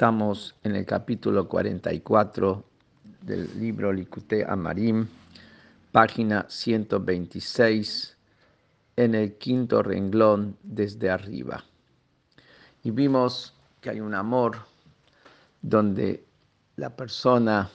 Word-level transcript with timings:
Estamos 0.00 0.54
en 0.64 0.76
el 0.76 0.86
capítulo 0.86 1.46
44 1.46 2.64
del 3.20 3.60
libro 3.60 3.92
Likute 3.92 4.46
Amarim, 4.48 5.06
página 5.92 6.46
126, 6.48 8.16
en 8.96 9.14
el 9.14 9.36
quinto 9.36 9.82
renglón 9.82 10.56
desde 10.62 11.10
arriba. 11.10 11.62
Y 12.82 12.92
vimos 12.92 13.54
que 13.82 13.90
hay 13.90 14.00
un 14.00 14.14
amor 14.14 14.56
donde 15.60 16.24
la 16.76 16.96
persona 16.96 17.68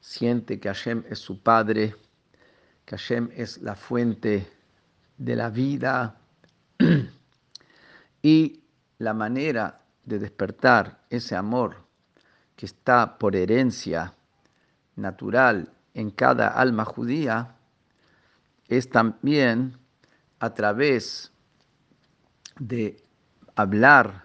siente 0.00 0.58
que 0.58 0.66
Hashem 0.66 1.04
es 1.08 1.20
su 1.20 1.38
padre, 1.38 1.94
que 2.84 2.96
Hashem 2.96 3.30
es 3.36 3.62
la 3.62 3.76
fuente 3.76 4.48
de 5.16 5.36
la 5.36 5.48
vida 5.48 6.16
y 8.20 8.64
la 8.98 9.14
manera 9.14 9.81
de 10.04 10.18
despertar 10.18 11.00
ese 11.10 11.36
amor 11.36 11.76
que 12.56 12.66
está 12.66 13.18
por 13.18 13.36
herencia 13.36 14.14
natural 14.96 15.72
en 15.94 16.10
cada 16.10 16.48
alma 16.48 16.84
judía 16.84 17.54
es 18.68 18.88
también 18.88 19.78
a 20.40 20.54
través 20.54 21.32
de 22.58 23.02
hablar 23.54 24.24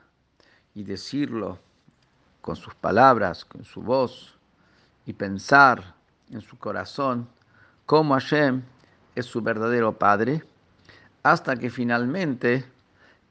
y 0.73 0.83
decirlo 0.83 1.59
con 2.41 2.55
sus 2.55 2.73
palabras, 2.75 3.43
con 3.45 3.63
su 3.63 3.81
voz 3.81 4.37
y 5.05 5.13
pensar 5.13 5.95
en 6.29 6.41
su 6.41 6.57
corazón 6.57 7.27
cómo 7.85 8.13
Hashem 8.13 8.63
es 9.15 9.25
su 9.25 9.41
verdadero 9.41 9.97
Padre, 9.97 10.43
hasta 11.23 11.55
que 11.55 11.69
finalmente 11.69 12.65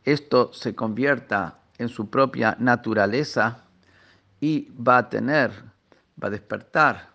esto 0.04 0.52
se 0.52 0.74
convierta 0.74 1.58
en 1.78 1.88
su 1.88 2.08
propia 2.08 2.56
naturaleza 2.58 3.64
y 4.40 4.70
va 4.72 4.98
a 4.98 5.08
tener, 5.08 5.50
va 6.22 6.28
a 6.28 6.30
despertar, 6.30 7.10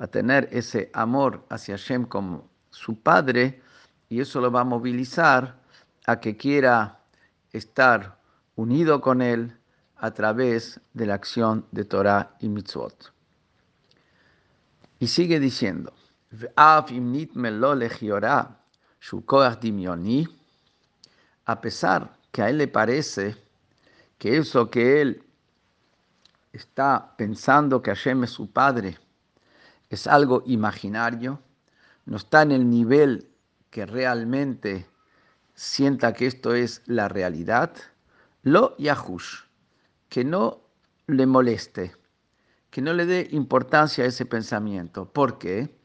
va 0.00 0.04
a 0.04 0.08
tener 0.08 0.48
ese 0.52 0.90
amor 0.92 1.44
hacia 1.48 1.76
Hashem 1.76 2.04
como 2.06 2.48
su 2.70 2.98
padre 2.98 3.62
y 4.08 4.20
eso 4.20 4.40
lo 4.40 4.50
va 4.50 4.60
a 4.60 4.64
movilizar 4.64 5.56
a 6.06 6.20
que 6.20 6.36
quiera 6.36 6.98
estar 7.52 8.18
unido 8.56 9.00
con 9.00 9.22
él 9.22 9.56
a 9.96 10.10
través 10.10 10.80
de 10.92 11.06
la 11.06 11.14
acción 11.14 11.64
de 11.70 11.84
Torah 11.84 12.36
y 12.40 12.48
mitzvot. 12.48 13.12
Y 14.98 15.06
sigue 15.06 15.38
diciendo, 15.38 15.92
a 21.44 21.60
pesar 21.60 22.16
que 22.30 22.42
a 22.42 22.48
él 22.48 22.58
le 22.58 22.68
parece 22.68 23.36
que 24.22 24.36
eso 24.36 24.70
que 24.70 25.00
él 25.00 25.24
está 26.52 27.12
pensando 27.16 27.82
que 27.82 27.90
Hashem 27.90 28.22
es 28.22 28.30
su 28.30 28.52
padre 28.52 28.96
es 29.90 30.06
algo 30.06 30.44
imaginario, 30.46 31.40
no 32.06 32.18
está 32.18 32.42
en 32.42 32.52
el 32.52 32.70
nivel 32.70 33.28
que 33.70 33.84
realmente 33.84 34.86
sienta 35.54 36.12
que 36.12 36.28
esto 36.28 36.54
es 36.54 36.82
la 36.86 37.08
realidad, 37.08 37.72
lo 38.44 38.76
yahush, 38.78 39.40
que 40.08 40.22
no 40.22 40.68
le 41.08 41.26
moleste, 41.26 41.96
que 42.70 42.80
no 42.80 42.92
le 42.92 43.06
dé 43.06 43.26
importancia 43.32 44.04
a 44.04 44.06
ese 44.06 44.24
pensamiento. 44.24 45.12
¿Por 45.12 45.36
qué? 45.38 45.76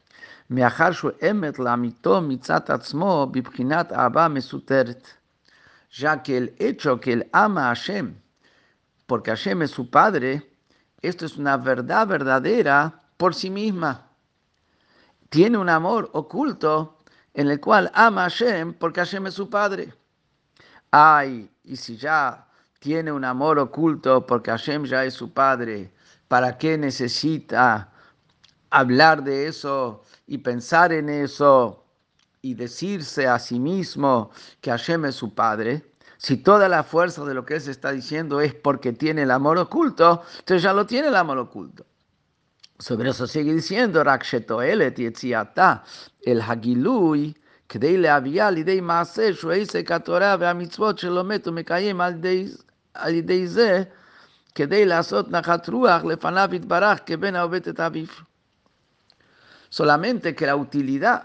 Ya 5.90 6.22
que 6.22 6.36
el 6.36 6.54
hecho 6.60 7.00
que 7.00 7.12
él 7.12 7.28
ama 7.32 7.64
a 7.64 7.74
Hashem 7.74 8.14
porque 9.08 9.30
Hashem 9.30 9.62
es 9.62 9.70
su 9.70 9.88
padre, 9.88 10.52
esto 11.00 11.24
es 11.24 11.38
una 11.38 11.56
verdad 11.56 12.06
verdadera 12.06 13.04
por 13.16 13.34
sí 13.34 13.48
misma. 13.48 14.06
Tiene 15.30 15.56
un 15.56 15.70
amor 15.70 16.10
oculto 16.12 16.98
en 17.32 17.48
el 17.48 17.58
cual 17.58 17.90
ama 17.94 18.26
a 18.26 18.30
Hashem 18.30 18.74
porque 18.74 19.00
Hashem 19.00 19.26
es 19.26 19.34
su 19.34 19.48
padre. 19.48 19.94
Ay, 20.90 21.50
y 21.64 21.76
si 21.76 21.96
ya 21.96 22.46
tiene 22.80 23.10
un 23.10 23.24
amor 23.24 23.58
oculto 23.58 24.26
porque 24.26 24.50
Hashem 24.50 24.84
ya 24.84 25.06
es 25.06 25.14
su 25.14 25.32
padre, 25.32 25.90
¿para 26.28 26.58
qué 26.58 26.76
necesita 26.76 27.90
hablar 28.68 29.24
de 29.24 29.46
eso 29.46 30.02
y 30.26 30.36
pensar 30.36 30.92
en 30.92 31.08
eso 31.08 31.82
y 32.42 32.52
decirse 32.52 33.26
a 33.26 33.38
sí 33.38 33.58
mismo 33.58 34.30
que 34.60 34.70
Hashem 34.70 35.06
es 35.06 35.14
su 35.14 35.34
padre? 35.34 35.87
Si 36.17 36.37
toda 36.37 36.69
la 36.69 36.83
fuerza 36.83 37.25
de 37.25 37.33
lo 37.33 37.45
que 37.45 37.55
él 37.55 37.61
se 37.61 37.71
está 37.71 37.91
diciendo 37.91 38.39
es 38.39 38.53
porque 38.53 38.93
tiene 38.93 39.23
el 39.23 39.31
amor 39.31 39.57
oculto, 39.57 40.23
entonces 40.39 40.63
ya 40.63 40.73
lo 40.73 40.85
tiene 40.85 41.09
el 41.09 41.15
amor 41.15 41.37
oculto. 41.37 41.85
Sobre 42.79 43.09
eso 43.09 43.27
sigue 43.27 43.53
diciendo, 43.53 44.01
el 46.25 46.41
Hagilui, 46.41 47.33
כדי 47.73 47.97
להביאה 47.97 48.49
לידי 48.49 48.81
מעשה 48.81 49.33
שהוא 49.33 49.51
עסק 49.51 49.91
התורה 49.91 50.35
והמצוות 50.39 50.99
שלומד 50.99 51.47
ומקיים 51.47 52.01
על 52.01 52.13
ידי, 52.13 52.47
על 52.93 53.13
ידי 53.13 53.47
זה, 53.47 53.83
כדי 54.55 54.85
לעשות 54.85 55.31
נחת 55.31 55.69
רוח 55.69 56.03
לפניו 56.03 56.49
יתברך 56.53 56.99
כבן 57.05 57.35
העובד 57.35 57.67
את 57.67 57.79
אביו. 57.79 58.07
Solamente 59.71 60.35
que 60.35 60.45
la 60.45 60.55
utilidad 60.55 61.23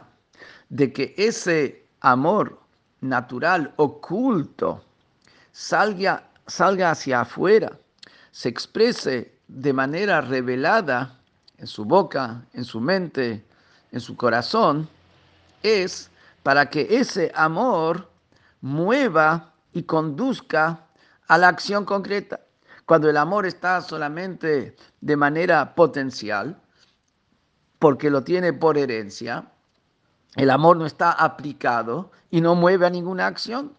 de 0.71 0.91
que 0.91 1.15
ese 1.19 1.85
amor 2.01 2.59
natural, 3.04 3.74
oculto, 3.76 4.84
salga, 5.52 6.24
salga 6.48 6.92
hacia 6.92 7.22
afuera, 7.22 7.78
se 8.32 8.50
exprese 8.50 9.34
de 9.48 9.74
manera 9.74 10.22
revelada 10.22 11.20
en 11.58 11.68
su 11.68 11.86
boca, 11.86 12.42
en 12.54 12.64
su 12.66 12.80
mente, 12.80 13.46
en 13.92 14.00
su 14.00 14.16
corazón, 14.16 14.90
es 15.62 16.10
para 16.42 16.70
que 16.70 16.88
ese 16.90 17.32
amor 17.36 18.10
mueva 18.62 19.54
y 19.74 19.84
conduzca 19.84 20.86
a 21.28 21.38
la 21.38 21.50
acción 21.50 21.86
concreta. 21.86 22.40
Cuando 22.86 23.10
el 23.10 23.18
amor 23.18 23.46
está 23.46 23.82
solamente 23.82 24.76
de 25.00 25.16
manera 25.16 25.74
potencial, 25.76 26.60
porque 27.80 28.10
lo 28.10 28.24
tiene 28.24 28.54
por 28.54 28.78
herencia, 28.78 29.46
el 30.36 30.50
amor 30.50 30.78
no 30.78 30.86
está 30.86 31.12
aplicado 31.12 32.12
y 32.32 32.42
no 32.42 32.56
mueve 32.56 32.86
a 32.86 32.90
ninguna 32.90 33.28
acción. 33.28 33.74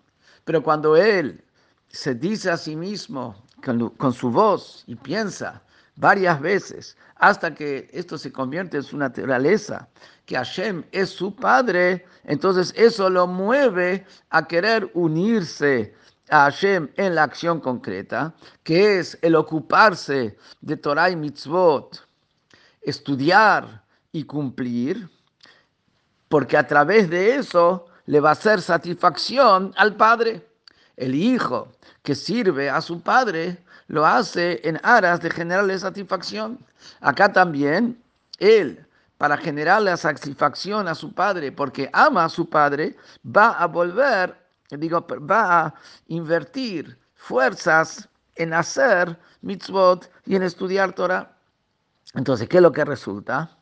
Pero 0.45 0.63
cuando 0.63 0.97
él 0.97 1.43
se 1.89 2.15
dice 2.15 2.51
a 2.51 2.57
sí 2.57 2.77
mismo 2.77 3.35
con, 3.99 4.13
su 4.13 4.31
voz 4.31 4.85
y 4.87 4.95
piensa 4.95 5.63
varias 5.97 6.41
veces 6.41 6.97
hasta 7.17 7.55
que 7.55 7.89
esto 7.93 8.19
se 8.19 8.33
convierte 8.33 8.77
en 8.79 8.83
su 8.83 8.97
naturaleza, 8.97 9.89
que 10.27 10.37
Hashem 10.37 10.85
es 10.93 11.11
su 11.11 11.35
padre, 11.35 12.05
entonces 12.25 12.75
eso 12.77 13.09
lo 13.09 13.27
mueve 13.27 14.05
a 14.31 14.47
querer 14.47 14.91
unirse 14.95 15.95
a 16.31 16.45
Hashem 16.45 16.89
en 16.97 17.15
la 17.15 17.23
acción 17.23 17.61
concreta, 17.61 18.35
que 18.63 18.99
es 18.99 19.19
el 19.23 19.35
ocuparse 19.37 20.37
de 20.61 20.77
Torah 20.77 21.11
y 21.11 21.17
mitzvot, 21.17 22.07
estudiar 22.83 23.85
y 24.13 24.25
cumplir, 24.25 25.09
porque 26.35 26.57
a 26.57 26.67
través 26.67 27.09
de 27.11 27.37
eso 27.37 27.87
le 28.07 28.19
va 28.19 28.31
a 28.31 28.33
hacer 28.33 28.61
satisfacción 28.61 29.73
al 29.77 29.95
Padre. 29.95 30.45
El 30.97 31.15
Hijo 31.15 31.69
que 32.03 32.17
sirve 32.17 32.69
a 32.69 32.81
su 32.81 33.01
Padre 33.01 33.63
lo 33.87 34.05
hace 34.05 34.61
en 34.65 34.81
aras 34.83 35.21
de 35.21 35.31
generarle 35.31 35.79
satisfacción. 35.79 36.59
Acá 37.01 37.33
también, 37.33 38.03
Él, 38.41 38.85
para 39.17 39.37
generarle 39.37 39.97
satisfacción 39.97 40.89
a 40.89 40.97
su 40.97 41.15
Padre, 41.15 41.53
porque 41.53 41.89
ama 41.93 42.25
a 42.25 42.29
su 42.29 42.51
Padre, 42.51 42.97
va 43.25 43.51
a 43.51 43.69
volver, 43.69 44.37
digo, 44.71 45.07
va 45.21 45.67
a 45.67 45.75
invertir 46.09 46.99
fuerzas 47.15 48.09
en 48.35 48.55
hacer 48.55 49.17
mitzvot 49.41 50.11
y 50.27 50.35
en 50.35 50.43
estudiar 50.43 50.95
Torah. 50.95 51.31
Entonces, 52.15 52.49
¿qué 52.49 52.57
es 52.57 52.63
lo 52.65 52.73
que 52.73 52.85
resulta? 52.85 53.57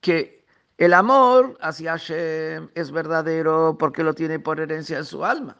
Que 0.00 0.36
el 0.78 0.92
amor 0.92 1.56
hacia 1.60 1.92
Hashem 1.92 2.68
es 2.74 2.90
verdadero 2.90 3.76
porque 3.78 4.02
lo 4.02 4.14
tiene 4.14 4.38
por 4.38 4.60
herencia 4.60 4.98
en 4.98 5.04
su 5.04 5.24
alma. 5.24 5.56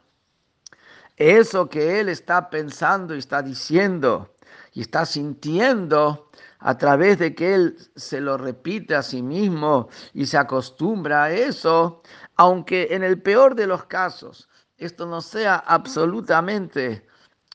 Eso 1.15 1.67
que 1.67 1.99
él 1.99 2.09
está 2.09 2.49
pensando 2.49 3.15
y 3.15 3.19
está 3.19 3.41
diciendo 3.41 4.35
y 4.73 4.81
está 4.81 5.05
sintiendo 5.05 6.29
a 6.59 6.77
través 6.77 7.17
de 7.17 7.33
que 7.33 7.55
él 7.55 7.77
se 7.95 8.21
lo 8.21 8.37
repite 8.37 8.93
a 8.93 9.01
sí 9.01 9.23
mismo 9.23 9.89
y 10.13 10.27
se 10.27 10.37
acostumbra 10.37 11.23
a 11.25 11.31
eso, 11.31 12.03
aunque 12.35 12.87
en 12.91 13.03
el 13.03 13.21
peor 13.21 13.55
de 13.55 13.65
los 13.65 13.85
casos 13.85 14.47
esto 14.77 15.07
no 15.07 15.21
sea 15.21 15.55
absolutamente 15.55 17.07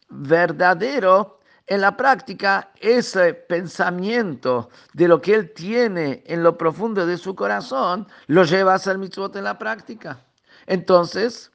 verdadero, 0.08 1.38
en 1.72 1.80
la 1.80 1.96
práctica 1.96 2.70
ese 2.80 3.32
pensamiento 3.32 4.68
de 4.92 5.08
lo 5.08 5.22
que 5.22 5.32
él 5.32 5.54
tiene 5.54 6.22
en 6.26 6.42
lo 6.42 6.58
profundo 6.58 7.06
de 7.06 7.16
su 7.16 7.34
corazón 7.34 8.06
lo 8.26 8.44
lleva 8.44 8.72
a 8.72 8.74
hacer 8.74 8.98
mitzvot 8.98 9.34
en 9.36 9.44
la 9.44 9.58
práctica. 9.58 10.22
Entonces, 10.66 11.50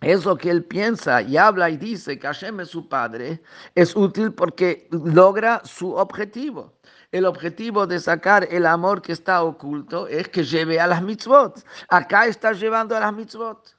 eso 0.00 0.36
que 0.36 0.50
él 0.50 0.64
piensa 0.64 1.22
y 1.22 1.36
habla 1.36 1.70
y 1.70 1.76
dice 1.76 2.18
que 2.18 2.26
Hashem 2.26 2.66
su 2.66 2.88
padre, 2.88 3.40
es 3.76 3.94
útil 3.94 4.32
porque 4.32 4.88
logra 4.90 5.62
su 5.64 5.94
objetivo. 5.94 6.74
El 7.12 7.26
objetivo 7.26 7.86
de 7.86 8.00
sacar 8.00 8.48
el 8.50 8.66
amor 8.66 9.00
que 9.00 9.12
está 9.12 9.44
oculto 9.44 10.08
es 10.08 10.28
que 10.28 10.42
lleve 10.42 10.80
a 10.80 10.88
las 10.88 11.00
mitzvot. 11.00 11.64
Acá 11.88 12.26
está 12.26 12.52
llevando 12.52 12.96
a 12.96 13.00
las 13.00 13.14
mitzvot. 13.14 13.76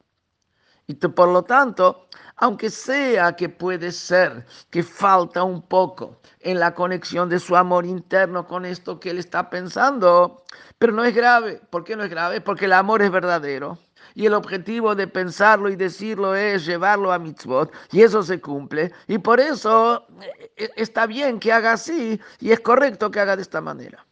Y 0.88 0.94
por 0.96 1.30
lo 1.30 1.44
tanto, 1.44 2.08
aunque 2.38 2.70
sea 2.70 3.36
que 3.36 3.50
puede 3.50 3.92
ser 3.92 4.46
que 4.70 4.84
falta 4.84 5.44
un 5.44 5.62
poco 5.62 6.20
en 6.42 6.60
la 6.60 6.76
conexión 6.76 7.30
de 7.30 7.40
su 7.40 7.56
amor 7.56 7.86
interno 7.86 8.46
con 8.48 8.66
esto 8.66 9.00
que 9.00 9.10
él 9.10 9.18
está 9.18 9.50
pensando, 9.50 10.44
pero 10.78 10.94
no 10.94 11.04
es 11.04 11.16
grave. 11.16 11.62
¿Por 11.70 11.84
qué 11.84 11.96
no 11.96 12.04
es 12.04 12.10
grave? 12.10 12.42
Porque 12.42 12.66
el 12.66 12.74
amor 12.74 13.02
es 13.02 13.10
verdadero. 13.10 13.80
Y 14.14 14.28
el 14.28 14.34
objetivo 14.34 14.96
de 14.96 15.08
pensarlo 15.08 15.70
y 15.70 15.76
decirlo 15.76 16.36
es 16.36 16.66
llevarlo 16.66 17.12
a 17.12 17.20
mitzvot, 17.20 17.74
y 17.92 18.02
eso 18.02 18.24
se 18.24 18.40
cumple. 18.40 18.92
Y 19.08 19.18
por 19.18 19.40
eso 19.42 20.08
eh, 20.56 20.70
está 20.78 21.06
bien 21.06 21.40
que 21.40 21.52
haga 21.52 21.74
así, 21.74 22.20
y 22.40 22.52
es 22.52 22.60
correcto 22.62 23.12
que 23.12 23.20
haga 23.20 23.36
de 23.36 23.42
esta 23.42 23.60
manera. 23.60 24.06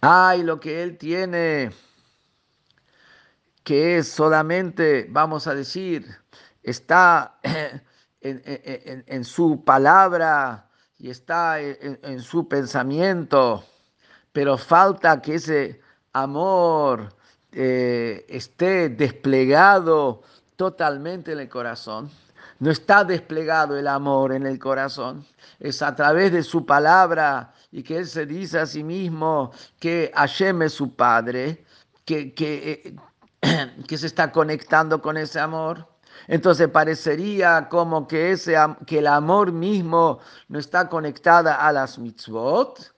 Ay, 0.00 0.42
lo 0.42 0.58
que 0.60 0.82
él 0.82 0.96
tiene 0.96 1.70
que 3.66 3.98
es 3.98 4.06
solamente, 4.06 5.08
vamos 5.10 5.48
a 5.48 5.54
decir, 5.56 6.06
está 6.62 7.40
en, 8.20 9.24
su 9.24 9.64
palabra 9.64 10.70
y 10.98 11.10
está 11.10 11.60
en, 11.60 12.20
su 12.20 12.46
pensamiento, 12.46 13.64
pero 14.32 14.56
falta 14.56 15.20
que 15.20 15.34
ese 15.34 15.80
amor 16.12 17.12
eh, 17.50 18.24
esté 18.28 18.88
desplegado 18.88 20.22
totalmente 20.54 21.32
en 21.32 21.40
el 21.40 21.48
corazón. 21.48 22.08
No 22.60 22.70
está 22.70 23.02
desplegado 23.02 23.76
el 23.76 23.88
amor 23.88 24.32
en 24.32 24.46
el 24.46 24.60
corazón. 24.60 25.26
Es 25.58 25.82
a 25.82 25.96
través 25.96 26.30
de 26.30 26.44
su 26.44 26.64
palabra 26.64 27.52
y 27.72 27.82
que 27.82 27.98
Él 27.98 28.06
se 28.06 28.26
dice 28.26 28.60
a 28.60 28.66
sí 28.66 28.84
mismo 28.84 29.50
que 29.80 30.12
Hashem 30.14 30.62
es 30.62 30.72
su 30.74 30.94
Padre, 30.94 31.64
que, 32.04 32.32
que, 32.32 32.82
eh, 32.84 32.96
que 33.86 33.98
se 33.98 34.06
está 34.06 34.32
conectando 34.32 35.00
con 35.00 35.16
ese 35.16 35.40
amor. 35.40 35.86
Entonces 36.28 36.68
parecería 36.68 37.68
como 37.68 38.08
que, 38.08 38.32
ese, 38.32 38.56
que 38.86 38.98
el 38.98 39.06
amor 39.06 39.52
mismo 39.52 40.20
no 40.48 40.58
está 40.58 40.88
conectada 40.88 41.54
a 41.66 41.72
las 41.72 41.98
mitzvot. 41.98 42.92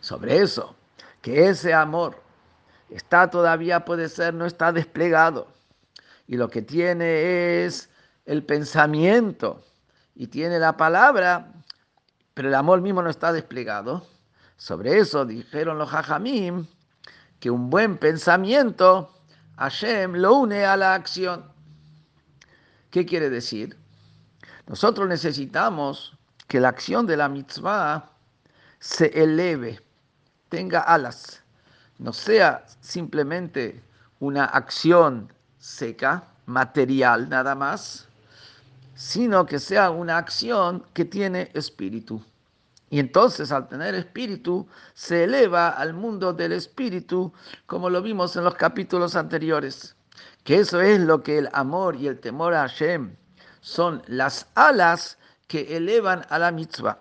Sobre 0.00 0.38
eso, 0.38 0.76
que 1.22 1.48
ese 1.48 1.74
amor 1.74 2.22
está 2.88 3.30
todavía, 3.30 3.84
puede 3.84 4.08
ser, 4.08 4.34
no 4.34 4.46
está 4.46 4.72
desplegado. 4.72 5.48
Y 6.26 6.36
lo 6.36 6.48
que 6.48 6.62
tiene 6.62 7.64
es 7.64 7.90
el 8.26 8.44
pensamiento 8.44 9.62
y 10.14 10.28
tiene 10.28 10.58
la 10.58 10.76
palabra, 10.76 11.52
pero 12.34 12.48
el 12.48 12.54
amor 12.54 12.80
mismo 12.80 13.02
no 13.02 13.10
está 13.10 13.32
desplegado. 13.32 14.06
Sobre 14.56 14.98
eso 14.98 15.24
dijeron 15.24 15.78
los 15.78 15.92
hajamim 15.92 16.66
que 17.40 17.50
un 17.50 17.70
buen 17.70 17.98
pensamiento, 17.98 19.10
Hashem 19.56 20.14
lo 20.14 20.34
une 20.36 20.64
a 20.64 20.76
la 20.76 20.94
acción. 20.94 21.44
¿Qué 22.90 23.04
quiere 23.04 23.28
decir? 23.28 23.76
Nosotros 24.66 25.08
necesitamos 25.08 26.16
que 26.48 26.60
la 26.60 26.68
acción 26.68 27.06
de 27.06 27.16
la 27.16 27.28
mitzvah 27.28 28.10
se 28.78 29.06
eleve, 29.20 29.80
tenga 30.48 30.80
alas, 30.80 31.42
no 31.98 32.12
sea 32.12 32.64
simplemente 32.80 33.82
una 34.20 34.44
acción 34.44 35.32
seca, 35.58 36.24
material 36.46 37.28
nada 37.28 37.54
más, 37.54 38.08
sino 38.94 39.46
que 39.46 39.58
sea 39.58 39.90
una 39.90 40.18
acción 40.18 40.84
que 40.92 41.04
tiene 41.04 41.50
espíritu. 41.54 42.22
Y 42.90 43.00
entonces 43.00 43.50
al 43.50 43.66
tener 43.68 43.94
espíritu 43.94 44.68
se 44.94 45.24
eleva 45.24 45.70
al 45.70 45.94
mundo 45.94 46.32
del 46.32 46.52
espíritu, 46.52 47.32
como 47.66 47.90
lo 47.90 48.02
vimos 48.02 48.36
en 48.36 48.44
los 48.44 48.54
capítulos 48.54 49.16
anteriores, 49.16 49.96
que 50.44 50.60
eso 50.60 50.80
es 50.80 51.00
lo 51.00 51.22
que 51.22 51.38
el 51.38 51.48
amor 51.52 51.96
y 51.96 52.06
el 52.06 52.20
temor 52.20 52.54
a 52.54 52.68
Hashem 52.68 53.16
son 53.60 54.02
las 54.06 54.46
alas 54.54 55.18
que 55.48 55.76
elevan 55.76 56.24
a 56.28 56.38
la 56.38 56.52
mitzvah. 56.52 56.98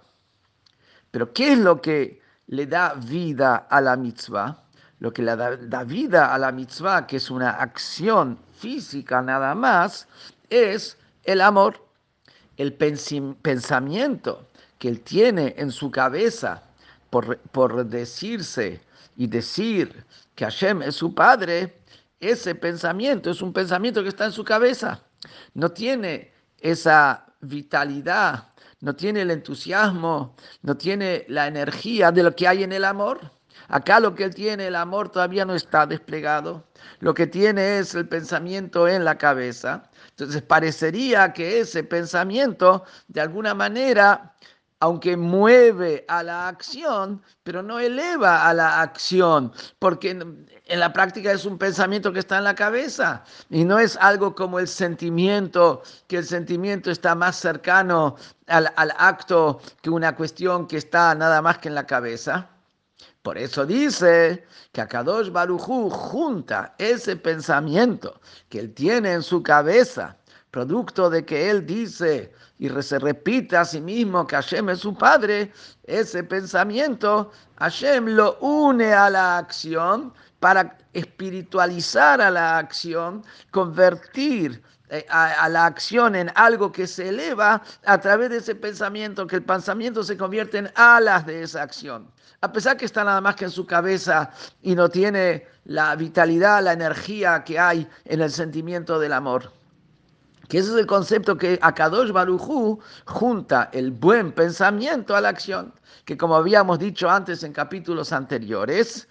Pero 1.11 1.31
¿qué 1.33 1.53
es 1.53 1.59
lo 1.59 1.81
que 1.81 2.21
le 2.47 2.65
da 2.65 2.93
vida 2.95 3.67
a 3.69 3.81
la 3.81 3.95
mitzvah? 3.95 4.57
Lo 4.99 5.11
que 5.13 5.21
le 5.21 5.35
da, 5.35 5.57
da 5.57 5.83
vida 5.83 6.33
a 6.33 6.37
la 6.39 6.51
mitzvah, 6.51 7.05
que 7.05 7.17
es 7.17 7.29
una 7.29 7.51
acción 7.51 8.39
física 8.57 9.21
nada 9.21 9.53
más, 9.53 10.07
es 10.49 10.97
el 11.23 11.41
amor 11.41 11.82
el 12.57 12.73
pensamiento 12.73 14.49
que 14.79 14.87
él 14.89 15.01
tiene 15.01 15.55
en 15.57 15.71
su 15.71 15.89
cabeza 15.91 16.63
por, 17.09 17.37
por 17.39 17.85
decirse 17.85 18.81
y 19.15 19.27
decir 19.27 20.05
que 20.35 20.45
Hashem 20.45 20.81
es 20.83 20.95
su 20.95 21.13
padre, 21.13 21.81
ese 22.19 22.55
pensamiento 22.55 23.29
es 23.29 23.41
un 23.41 23.53
pensamiento 23.53 24.01
que 24.01 24.09
está 24.09 24.25
en 24.25 24.31
su 24.31 24.43
cabeza. 24.43 25.01
No 25.53 25.69
tiene 25.69 26.33
esa 26.59 27.25
vitalidad, 27.41 28.47
no 28.81 28.95
tiene 28.95 29.21
el 29.21 29.31
entusiasmo, 29.31 30.35
no 30.61 30.77
tiene 30.77 31.25
la 31.27 31.47
energía 31.47 32.11
de 32.11 32.23
lo 32.23 32.35
que 32.35 32.47
hay 32.47 32.63
en 32.63 32.71
el 32.71 32.85
amor. 32.85 33.31
Acá 33.67 33.99
lo 33.99 34.13
que 34.13 34.25
él 34.25 34.35
tiene, 34.35 34.67
el 34.67 34.75
amor 34.75 35.09
todavía 35.09 35.45
no 35.45 35.55
está 35.55 35.85
desplegado. 35.85 36.65
Lo 36.99 37.13
que 37.13 37.27
tiene 37.27 37.79
es 37.79 37.95
el 37.95 38.07
pensamiento 38.07 38.87
en 38.87 39.05
la 39.05 39.17
cabeza. 39.17 39.89
Entonces 40.13 40.43
parecería 40.43 41.33
que 41.33 41.59
ese 41.61 41.83
pensamiento, 41.83 42.83
de 43.07 43.21
alguna 43.21 43.55
manera, 43.55 44.35
aunque 44.79 45.17
mueve 45.17 46.05
a 46.07 46.21
la 46.21 46.47
acción, 46.47 47.23
pero 47.41 47.63
no 47.63 47.79
eleva 47.79 48.47
a 48.47 48.53
la 48.53 48.81
acción, 48.81 49.51
porque 49.79 50.11
en 50.11 50.79
la 50.79 50.93
práctica 50.93 51.31
es 51.31 51.45
un 51.45 51.57
pensamiento 51.57 52.13
que 52.13 52.19
está 52.19 52.37
en 52.37 52.43
la 52.43 52.53
cabeza 52.53 53.23
y 53.49 53.63
no 53.63 53.79
es 53.79 53.97
algo 53.97 54.35
como 54.35 54.59
el 54.59 54.67
sentimiento, 54.67 55.81
que 56.07 56.17
el 56.17 56.25
sentimiento 56.25 56.91
está 56.91 57.15
más 57.15 57.37
cercano 57.37 58.17
al, 58.47 58.71
al 58.75 58.93
acto 58.97 59.61
que 59.81 59.89
una 59.89 60.15
cuestión 60.15 60.67
que 60.67 60.77
está 60.77 61.15
nada 61.15 61.41
más 61.41 61.57
que 61.57 61.69
en 61.69 61.75
la 61.75 61.87
cabeza. 61.87 62.52
Por 63.23 63.37
eso 63.37 63.65
dice 63.65 64.45
que 64.73 64.81
Akadosh 64.81 65.29
Barujú 65.31 65.89
junta 65.89 66.75
ese 66.77 67.15
pensamiento 67.15 68.19
que 68.49 68.59
él 68.59 68.73
tiene 68.73 69.13
en 69.13 69.23
su 69.23 69.41
cabeza, 69.41 70.17
producto 70.51 71.09
de 71.09 71.25
que 71.25 71.49
él 71.49 71.65
dice 71.65 72.33
y 72.59 72.69
se 72.81 72.99
repite 72.99 73.55
a 73.55 73.63
sí 73.63 73.79
mismo 73.79 74.27
que 74.27 74.35
Hashem 74.35 74.69
es 74.69 74.79
su 74.79 74.93
padre, 74.93 75.53
ese 75.85 76.21
pensamiento, 76.25 77.31
Hashem 77.59 78.07
lo 78.07 78.37
une 78.39 78.93
a 78.93 79.09
la 79.09 79.37
acción 79.37 80.13
para 80.41 80.77
espiritualizar 80.91 82.19
a 82.19 82.29
la 82.29 82.57
acción, 82.57 83.23
convertir 83.51 84.61
eh, 84.93 85.05
a, 85.09 85.49
la 85.49 85.65
acción 85.65 86.15
en 86.15 86.31
algo 86.35 86.71
que 86.71 86.87
se 86.87 87.09
eleva 87.09 87.61
a 87.85 87.97
través 87.99 88.29
de 88.29 88.37
ese 88.37 88.55
pensamiento, 88.55 89.27
que 89.27 89.37
el 89.37 89.43
pensamiento 89.43 90.03
se 90.03 90.15
convierte 90.15 90.59
en 90.59 90.71
alas 90.75 91.25
de 91.25 91.43
esa 91.43 91.63
acción 91.63 92.07
a 92.43 92.51
pesar 92.51 92.75
que 92.75 92.83
está 92.83 93.05
nada 93.05 93.21
más 93.21 93.37
que 93.37 93.45
en 93.45 93.51
su 93.51 93.65
cabeza 93.65 94.29
y 94.61 94.75
no 94.75 94.89
tiene 94.89 95.47
la 95.63 95.95
vitalidad, 95.95 96.61
la 96.61 96.73
energía 96.73 97.41
que 97.45 97.57
hay 97.57 97.87
en 98.03 98.19
el 98.19 98.29
sentimiento 98.29 98.99
del 98.99 99.13
amor. 99.13 99.53
Que 100.49 100.57
ese 100.57 100.71
es 100.71 100.75
el 100.75 100.85
concepto 100.85 101.37
que 101.37 101.57
Akadosh 101.61 102.11
Barujú 102.11 102.81
junta 103.05 103.69
el 103.71 103.91
buen 103.91 104.33
pensamiento 104.33 105.15
a 105.15 105.21
la 105.21 105.29
acción, 105.29 105.73
que 106.03 106.17
como 106.17 106.35
habíamos 106.35 106.79
dicho 106.79 107.09
antes 107.09 107.43
en 107.43 107.53
capítulos 107.53 108.11
anteriores, 108.11 109.07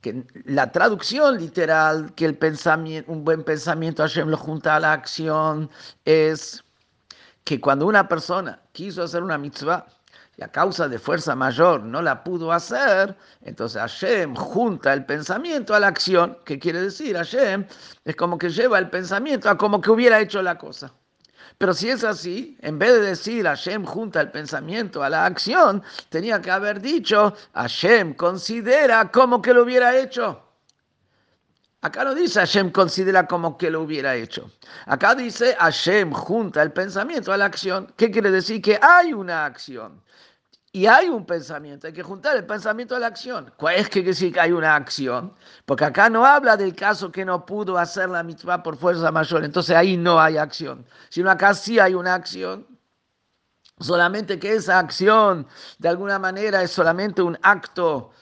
que 0.00 0.24
la 0.44 0.72
traducción 0.72 1.38
literal 1.38 2.14
que 2.14 2.24
el 2.24 2.36
pensamiento, 2.36 3.10
un 3.12 3.24
buen 3.24 3.44
pensamiento 3.44 4.02
Hashem 4.02 4.28
lo 4.28 4.36
junta 4.36 4.76
a 4.76 4.80
la 4.80 4.92
acción 4.92 5.70
es 6.04 6.64
que 7.44 7.60
cuando 7.60 7.86
una 7.86 8.08
persona 8.08 8.60
quiso 8.72 9.02
hacer 9.02 9.22
una 9.22 9.38
mitzvah, 9.38 9.86
y 10.40 10.42
a 10.42 10.48
causa 10.48 10.88
de 10.88 10.98
fuerza 10.98 11.34
mayor 11.34 11.82
no 11.82 12.00
la 12.00 12.24
pudo 12.24 12.50
hacer, 12.50 13.14
entonces 13.42 13.78
Hashem 13.80 14.34
junta 14.34 14.92
el 14.94 15.04
pensamiento 15.04 15.74
a 15.74 15.80
la 15.80 15.88
acción. 15.88 16.38
¿Qué 16.46 16.58
quiere 16.58 16.80
decir? 16.80 17.14
Hashem 17.14 17.66
es 18.04 18.16
como 18.16 18.38
que 18.38 18.48
lleva 18.48 18.78
el 18.78 18.88
pensamiento 18.88 19.50
a 19.50 19.58
como 19.58 19.82
que 19.82 19.90
hubiera 19.90 20.18
hecho 20.18 20.40
la 20.40 20.56
cosa. 20.56 20.94
Pero 21.58 21.74
si 21.74 21.90
es 21.90 22.04
así, 22.04 22.56
en 22.60 22.78
vez 22.78 22.92
de 22.92 23.00
decir 23.00 23.44
Hashem 23.44 23.84
junta 23.84 24.20
el 24.20 24.30
pensamiento 24.30 25.02
a 25.02 25.10
la 25.10 25.26
acción, 25.26 25.82
tenía 26.08 26.40
que 26.40 26.50
haber 26.50 26.80
dicho 26.80 27.34
Hashem 27.54 28.14
considera 28.14 29.10
como 29.10 29.42
que 29.42 29.52
lo 29.52 29.62
hubiera 29.62 29.96
hecho. 29.96 30.42
Acá 31.82 32.04
no 32.04 32.14
dice 32.14 32.40
Hashem 32.40 32.70
considera 32.70 33.26
como 33.26 33.56
que 33.56 33.70
lo 33.70 33.82
hubiera 33.82 34.14
hecho. 34.14 34.50
Acá 34.86 35.14
dice 35.14 35.56
Hashem 35.58 36.12
junta 36.12 36.62
el 36.62 36.72
pensamiento 36.72 37.32
a 37.32 37.38
la 37.38 37.46
acción. 37.46 37.92
¿Qué 37.96 38.10
quiere 38.10 38.30
decir? 38.30 38.60
Que 38.60 38.78
hay 38.80 39.14
una 39.14 39.46
acción. 39.46 40.02
Y 40.72 40.86
hay 40.86 41.08
un 41.08 41.26
pensamiento, 41.26 41.88
hay 41.88 41.92
que 41.92 42.02
juntar 42.02 42.36
el 42.36 42.46
pensamiento 42.46 42.94
a 42.94 43.00
la 43.00 43.08
acción. 43.08 43.52
¿Cuál 43.56 43.76
es 43.76 43.88
que 43.88 44.02
decir 44.02 44.32
que 44.32 44.40
hay 44.40 44.52
una 44.52 44.76
acción? 44.76 45.34
Porque 45.66 45.84
acá 45.84 46.08
no 46.08 46.24
habla 46.24 46.56
del 46.56 46.76
caso 46.76 47.10
que 47.10 47.24
no 47.24 47.44
pudo 47.44 47.76
hacer 47.76 48.08
la 48.08 48.22
mitzvah 48.22 48.62
por 48.62 48.76
fuerza 48.76 49.10
mayor, 49.10 49.44
entonces 49.44 49.74
ahí 49.74 49.96
no 49.96 50.20
hay 50.20 50.36
acción, 50.36 50.86
sino 51.08 51.28
acá 51.30 51.54
sí 51.54 51.80
hay 51.80 51.94
una 51.94 52.14
acción. 52.14 52.66
Solamente 53.80 54.38
que 54.38 54.54
esa 54.54 54.78
acción 54.78 55.46
de 55.78 55.88
alguna 55.88 56.18
manera 56.18 56.62
es 56.62 56.70
solamente 56.70 57.22
un 57.22 57.36
acto 57.42 58.12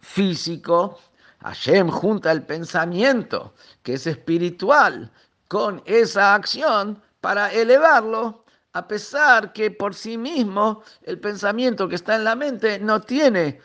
físico. 0.00 0.98
Hashem 1.42 1.90
junta 1.90 2.32
el 2.32 2.44
pensamiento, 2.44 3.54
que 3.82 3.94
es 3.94 4.06
espiritual, 4.06 5.10
con 5.48 5.82
esa 5.84 6.34
acción 6.34 7.02
para 7.20 7.52
elevarlo 7.52 8.43
a 8.74 8.88
pesar 8.88 9.52
que 9.52 9.70
por 9.70 9.94
sí 9.94 10.18
mismo 10.18 10.82
el 11.04 11.18
pensamiento 11.20 11.88
que 11.88 11.94
está 11.94 12.16
en 12.16 12.24
la 12.24 12.34
mente 12.34 12.80
no 12.80 13.00
tiene 13.00 13.60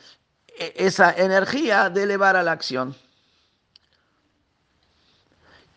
e, 0.48 0.74
esa 0.76 1.12
energía 1.12 1.90
de 1.90 2.04
elevar 2.04 2.36
a 2.36 2.44
la 2.44 2.52
acción. 2.52 2.96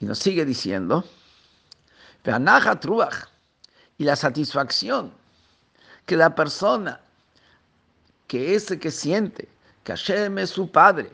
Y 0.01 0.05
nos 0.05 0.19
sigue 0.19 0.45
diciendo, 0.45 1.05
y 3.99 4.05
la 4.05 4.17
satisfacción 4.17 5.12
que 6.05 6.17
la 6.17 6.35
persona, 6.35 7.01
que 8.27 8.55
ese 8.55 8.79
que 8.79 8.91
siente 8.91 9.49
que 9.83 9.93
Hashem 9.93 10.39
es 10.39 10.51
su 10.51 10.71
padre, 10.71 11.11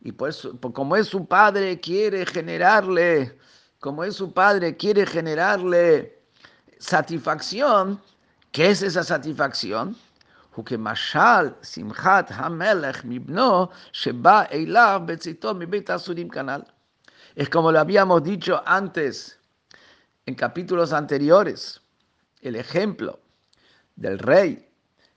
y 0.00 0.10
pues 0.10 0.48
como 0.72 0.96
es 0.96 1.06
su 1.06 1.24
padre 1.24 1.78
quiere 1.78 2.26
generarle, 2.26 3.38
como 3.78 4.02
es 4.02 4.16
su 4.16 4.32
padre 4.32 4.76
quiere 4.76 5.06
generarle 5.06 6.19
satisfacción, 6.80 8.00
¿qué 8.50 8.70
es 8.70 8.82
esa 8.82 9.04
satisfacción? 9.04 9.96
Es 17.36 17.48
como 17.48 17.70
lo 17.70 17.78
habíamos 17.78 18.24
dicho 18.24 18.62
antes, 18.66 19.38
en 20.26 20.34
capítulos 20.34 20.92
anteriores, 20.92 21.80
el 22.40 22.56
ejemplo 22.56 23.20
del 23.96 24.18
rey 24.18 24.68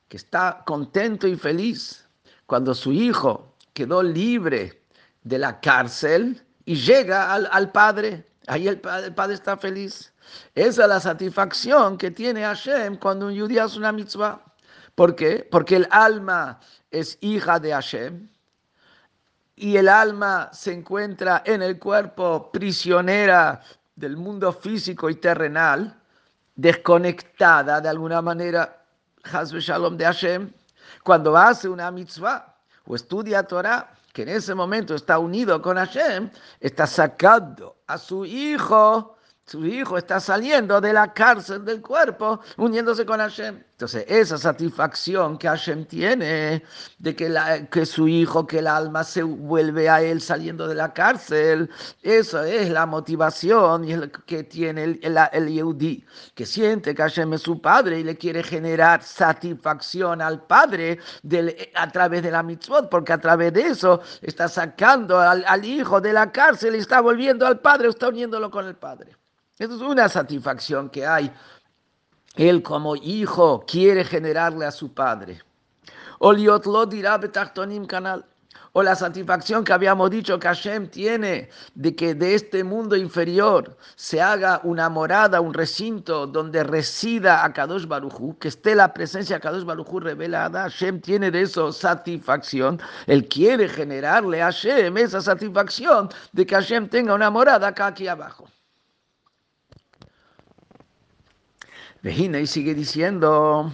que 0.08 0.18
está 0.18 0.64
contento 0.66 1.28
y 1.28 1.36
feliz 1.36 2.08
cuando 2.46 2.76
su 2.76 2.92
hijo 2.92 3.56
quedó 3.74 4.04
libre 4.04 4.84
de 5.24 5.40
la 5.40 5.60
cárcel 5.60 6.46
y 6.66 6.76
llega 6.76 7.34
al, 7.34 7.50
al 7.52 7.72
padre. 7.72 8.28
Ahí 8.48 8.68
el, 8.68 8.80
padre 8.80 9.34
está 9.34 9.58
feliz. 9.58 10.14
Esa 10.56 10.84
es 10.84 10.90
la 10.90 11.00
satisfacción 11.00 11.98
que 11.98 12.12
tiene 12.12 12.44
Hashem 12.44 12.98
cuando 12.98 13.28
un 13.28 13.40
judío 13.40 13.64
hace 13.64 13.78
una 13.78 13.92
mitzvah. 13.92 14.42
¿Por 14.96 15.16
qué? 15.16 15.48
Porque 15.50 15.78
el 15.78 15.88
alma 15.90 16.60
es 16.92 17.18
hija 17.22 17.60
de 17.60 17.72
Hashem 17.72 18.28
y 19.56 19.78
el 19.78 19.88
alma 19.88 20.50
se 20.52 20.74
encuentra 20.74 21.44
en 21.46 21.62
el 21.62 21.80
cuerpo 21.80 22.52
prisionera 22.52 23.62
del 23.96 24.18
mundo 24.18 24.52
físico 24.52 25.10
y 25.10 25.16
terrenal, 25.16 25.96
desconectada 26.56 27.80
de 27.80 27.90
alguna 27.90 28.22
manera, 28.22 28.84
Shalom 29.24 29.96
de 29.96 30.06
Hashem, 30.06 30.52
cuando 31.04 31.38
hace 31.38 31.70
una 31.70 31.90
mitzvah 31.92 32.56
o 32.86 32.96
estudia 32.96 33.44
Torah, 33.44 33.94
que 34.14 34.22
en 34.22 34.30
ese 34.30 34.54
momento 34.54 34.96
está 34.96 35.18
unido 35.18 35.62
con 35.62 35.76
Hashem, 35.78 36.30
está 36.60 36.86
sacando 36.88 37.78
a 37.88 37.98
su 37.98 38.26
hijo 38.26 39.13
su 39.46 39.66
hijo 39.66 39.98
está 39.98 40.20
saliendo 40.22 40.80
de 40.80 40.94
la 40.94 41.14
cárcel 41.14 41.66
del 41.66 41.82
cuerpo, 41.82 42.40
uniéndose 42.58 43.06
con 43.06 43.20
Hashem. 43.20 43.62
Entonces, 43.74 44.06
esa 44.08 44.38
satisfacción 44.38 45.38
que 45.38 45.50
Hashem 45.50 45.86
tiene 45.86 46.64
de 46.98 47.16
que, 47.16 47.28
la, 47.28 47.66
que 47.68 47.86
su 47.86 48.08
hijo, 48.08 48.48
que 48.48 48.60
el 48.60 48.68
alma 48.68 49.04
se 49.04 49.22
vuelve 49.22 49.90
a 49.90 50.02
él 50.02 50.22
saliendo 50.22 50.66
de 50.68 50.76
la 50.76 50.94
cárcel, 50.94 51.70
eso 52.02 52.42
es 52.44 52.70
la 52.70 52.86
motivación 52.86 53.84
y 53.84 53.92
es 53.92 54.00
lo 54.00 54.12
que 54.12 54.46
tiene 54.46 54.84
el, 54.86 55.00
el, 55.04 55.18
el 55.34 55.50
Yehudi, 55.50 56.06
que 56.34 56.46
siente 56.46 56.96
que 56.96 57.02
Hashem 57.02 57.34
es 57.34 57.42
su 57.42 57.60
padre 57.62 58.00
y 58.00 58.04
le 58.06 58.16
quiere 58.16 58.44
generar 58.44 59.04
satisfacción 59.04 60.22
al 60.22 60.46
padre 60.48 61.00
a 61.76 61.92
través 61.92 62.24
de 62.24 62.32
la 62.32 62.44
mitzvot, 62.44 62.90
porque 62.90 63.12
a 63.12 63.20
través 63.20 63.52
de 63.52 63.64
eso 63.64 64.02
está 64.22 64.48
sacando 64.48 65.20
al, 65.20 65.44
al 65.46 65.66
hijo 65.66 66.00
de 66.00 66.14
la 66.14 66.32
cárcel 66.32 66.76
y 66.76 66.80
está 66.80 67.02
volviendo 67.02 67.46
al 67.46 67.60
padre, 67.60 67.90
está 67.90 68.08
uniéndolo 68.08 68.50
con 68.50 68.66
el 68.66 68.76
padre. 68.76 69.18
Esa 69.60 69.76
es 69.76 69.82
una 69.82 70.10
satisfacción 70.10 70.90
que 70.90 71.06
hay. 71.06 71.32
Él 72.36 72.64
como 72.64 72.96
hijo 72.96 73.64
quiere 73.68 74.04
generarle 74.04 74.66
a 74.66 74.72
su 74.72 74.92
padre. 74.94 75.42
O 76.18 76.34
dirá 76.34 77.18
betachtonim 77.20 77.86
canal. 77.86 78.26
O 78.76 78.82
la 78.82 78.96
satisfacción 78.96 79.64
que 79.64 79.72
habíamos 79.72 80.10
dicho 80.10 80.40
que 80.40 80.48
Hashem 80.48 80.88
tiene 80.90 81.50
de 81.76 81.96
que 81.96 82.16
de 82.16 82.34
este 82.34 82.64
mundo 82.64 82.96
inferior 82.96 83.78
se 83.96 84.20
haga 84.20 84.60
una 84.64 84.90
morada, 84.90 85.40
un 85.40 85.54
recinto 85.54 86.26
donde 86.26 86.64
resida 86.64 87.46
a 87.46 87.54
Kadosh 87.54 87.86
Baruchu, 87.86 88.36
que 88.40 88.48
esté 88.48 88.74
la 88.74 88.92
presencia 88.92 89.36
de 89.36 89.42
Kadosh 89.42 89.64
Baruchu 89.64 90.00
revelada. 90.00 90.64
Hashem 90.64 91.00
tiene 91.02 91.30
de 91.30 91.44
eso 91.44 91.72
satisfacción. 91.72 92.82
Él 93.06 93.28
quiere 93.28 93.70
generarle 93.70 94.42
a 94.42 94.46
Hashem 94.46 94.98
esa 94.98 95.22
satisfacción 95.22 96.10
de 96.32 96.44
que 96.44 96.56
Hashem 96.56 96.90
tenga 96.90 97.14
una 97.14 97.30
morada 97.30 97.68
acá 97.68 97.86
aquí 97.88 98.08
abajo. 98.08 98.48
Vejina 102.03 102.39
y 102.41 102.47
sigue 102.47 102.75
diciendo, 102.75 103.71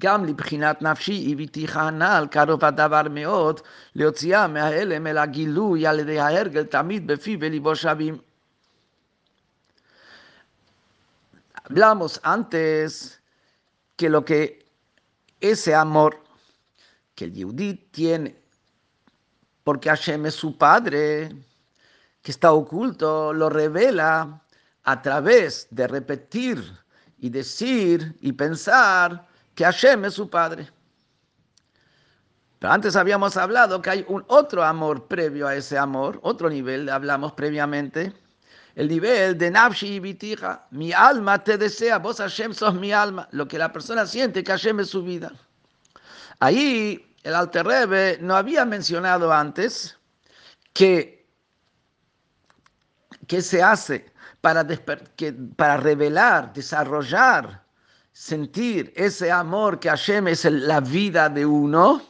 גם 0.00 0.24
לבחינת 0.24 0.82
נפשי 0.82 1.28
הביתיך 1.32 1.76
הנ"ל 1.76 2.26
קרוב 2.30 2.64
הדבר 2.64 3.02
מאוד 3.10 3.60
להוציאה 3.94 4.46
מההלם 4.46 5.06
אל 5.06 5.18
הגילוי 5.18 5.86
על 5.86 6.00
ידי 6.00 6.20
ההרגל 6.20 6.64
תמיד 6.64 7.06
בפי 7.06 7.36
וליבו 7.40 7.76
שווים. 7.76 8.18
Hablamos 11.68 12.20
antes 12.24 13.20
que 13.98 14.08
lo 14.08 14.24
que 14.24 14.64
ese 15.40 15.74
amor 15.74 16.12
que 17.14 17.26
el 17.26 17.34
Yehudi 17.34 17.74
tiene, 17.90 18.36
porque 19.64 19.90
Hashem 19.90 20.24
es 20.24 20.34
su 20.34 20.56
padre, 20.56 21.28
que 22.22 22.30
está 22.30 22.52
oculto, 22.52 23.34
lo 23.34 23.50
revela 23.50 24.40
a 24.83 25.01
través 25.01 25.67
de 25.71 25.87
repetir 25.87 26.63
y 27.17 27.29
decir 27.29 28.15
y 28.21 28.33
pensar 28.33 29.25
que 29.55 29.63
Hashem 29.63 30.05
es 30.05 30.15
su 30.15 30.29
padre. 30.29 30.69
Pero 32.59 32.73
antes 32.73 32.95
habíamos 32.95 33.35
hablado 33.37 33.81
que 33.81 33.89
hay 33.89 34.05
un 34.07 34.23
otro 34.27 34.63
amor 34.63 35.07
previo 35.07 35.47
a 35.47 35.55
ese 35.55 35.77
amor, 35.77 36.19
otro 36.23 36.49
nivel, 36.49 36.89
hablamos 36.89 37.33
previamente, 37.33 38.13
el 38.75 38.87
nivel 38.87 39.37
de 39.37 39.51
Nafshi 39.51 39.95
y 39.95 39.99
Bitija. 39.99 40.65
Mi 40.71 40.91
alma 40.93 41.43
te 41.43 41.57
desea, 41.57 41.99
vos 41.99 42.17
Hashem 42.17 42.53
sos 42.53 42.73
mi 42.75 42.91
alma, 42.91 43.27
lo 43.31 43.47
que 43.47 43.57
la 43.57 43.71
persona 43.71 44.05
siente 44.05 44.43
que 44.43 44.51
Hashem 44.51 44.79
es 44.79 44.89
su 44.89 45.03
vida. 45.03 45.31
Ahí 46.39 47.13
el 47.23 47.35
Alter 47.35 47.65
Rebbe 47.65 48.17
no 48.21 48.35
había 48.35 48.65
mencionado 48.65 49.31
antes 49.31 49.97
que, 50.73 51.27
que 53.27 53.41
se 53.41 53.61
hace 53.61 54.12
para, 54.43 54.67
que, 55.15 55.31
para 55.31 55.77
revelar, 55.77 56.51
desarrollar, 56.51 57.63
sentir 58.11 58.91
ese 58.93 59.31
amor 59.31 59.79
que 59.79 59.87
Hashem 59.87 60.27
es 60.27 60.43
la 60.43 60.81
vida 60.81 61.29
de 61.29 61.45
uno, 61.45 62.01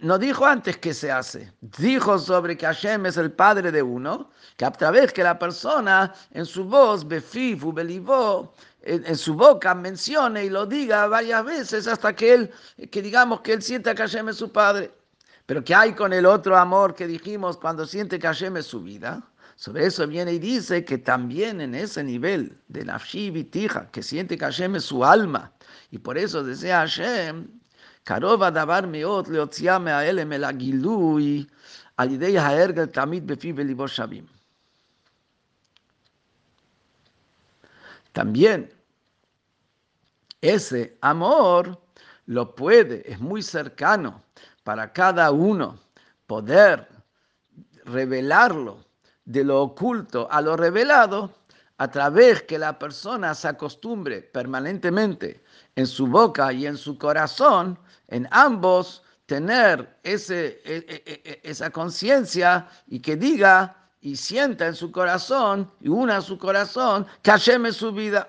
no 0.00 0.18
dijo 0.18 0.44
antes 0.44 0.78
que 0.78 0.92
se 0.92 1.12
hace, 1.12 1.52
dijo 1.60 2.18
sobre 2.18 2.56
que 2.56 2.66
Hashem 2.66 3.06
es 3.06 3.16
el 3.16 3.30
padre 3.30 3.70
de 3.70 3.80
uno, 3.80 4.30
que 4.56 4.64
a 4.64 4.72
través 4.72 5.12
que 5.12 5.22
la 5.22 5.38
persona 5.38 6.12
en 6.32 6.44
su 6.44 6.64
voz, 6.64 7.06
befifu, 7.06 7.72
belivó, 7.72 8.52
en, 8.80 9.16
su 9.16 9.34
boca 9.34 9.76
mencione 9.76 10.46
y 10.46 10.50
lo 10.50 10.66
diga 10.66 11.06
varias 11.06 11.44
veces 11.44 11.86
hasta 11.86 12.12
que 12.16 12.34
él, 12.34 12.50
que 12.90 13.00
digamos 13.00 13.42
que 13.42 13.52
él 13.52 13.62
sienta 13.62 13.94
que 13.94 14.02
Hashem 14.02 14.30
es 14.30 14.36
su 14.36 14.50
padre. 14.50 14.92
Pero 15.46 15.62
¿qué 15.62 15.76
hay 15.76 15.92
con 15.92 16.12
el 16.12 16.26
otro 16.26 16.56
amor 16.56 16.96
que 16.96 17.06
dijimos 17.06 17.56
cuando 17.56 17.86
siente 17.86 18.18
que 18.18 18.26
Hashem 18.26 18.56
es 18.56 18.66
su 18.66 18.82
vida? 18.82 19.22
Sobre 19.56 19.86
eso 19.86 20.06
viene 20.06 20.32
y 20.32 20.38
dice 20.38 20.84
que 20.84 20.98
también 20.98 21.60
en 21.60 21.74
ese 21.74 22.02
nivel 22.02 22.58
de 22.68 22.84
nafshi 22.84 23.30
vitija, 23.30 23.90
que 23.90 24.02
siente 24.02 24.36
que 24.36 24.44
Hashem 24.44 24.76
es 24.76 24.84
su 24.84 25.04
alma, 25.04 25.52
y 25.90 25.98
por 25.98 26.18
eso 26.18 26.42
desea 26.42 26.80
Hashem, 26.80 27.48
karova 28.04 28.50
davar 28.50 28.86
meot 28.86 29.28
leotziame 29.28 29.92
a 29.92 30.06
él 30.06 30.18
el 30.18 30.44
agilui, 30.44 31.48
al 31.96 32.12
idea 32.12 32.48
haergel 32.48 32.90
tamid 32.90 33.22
befi. 33.24 33.54
También 38.12 38.70
ese 40.40 40.98
amor 41.00 41.80
lo 42.26 42.54
puede, 42.54 43.10
es 43.10 43.20
muy 43.20 43.42
cercano 43.42 44.22
para 44.64 44.92
cada 44.92 45.30
uno 45.30 45.78
poder 46.26 46.88
revelarlo 47.84 48.84
de 49.24 49.44
lo 49.44 49.62
oculto 49.62 50.28
a 50.30 50.40
lo 50.40 50.56
revelado 50.56 51.32
a 51.78 51.90
través 51.90 52.42
que 52.42 52.58
la 52.58 52.78
persona 52.78 53.34
se 53.34 53.48
acostumbre 53.48 54.22
permanentemente 54.22 55.42
en 55.74 55.86
su 55.86 56.06
boca 56.06 56.52
y 56.52 56.66
en 56.66 56.76
su 56.76 56.98
corazón, 56.98 57.78
en 58.08 58.28
ambos, 58.30 59.02
tener 59.26 59.98
ese, 60.02 60.60
e, 60.64 60.84
e, 60.88 61.22
e, 61.24 61.40
esa 61.42 61.70
conciencia 61.70 62.68
y 62.86 63.00
que 63.00 63.16
diga 63.16 63.76
y 64.00 64.16
sienta 64.16 64.66
en 64.66 64.74
su 64.74 64.92
corazón 64.92 65.70
y 65.80 65.88
una 65.88 66.18
a 66.18 66.20
su 66.20 66.36
corazón 66.36 67.06
que 67.22 67.30
Hashem 67.30 67.72
su 67.72 67.92
vida. 67.92 68.28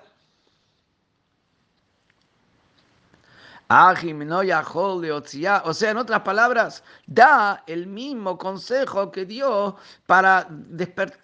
O 5.64 5.74
sea, 5.74 5.90
en 5.90 5.96
otras 5.96 6.20
palabras, 6.20 6.84
da 7.06 7.62
el 7.66 7.86
mismo 7.86 8.36
consejo 8.36 9.10
que 9.10 9.24
dio 9.24 9.76
para 10.06 10.48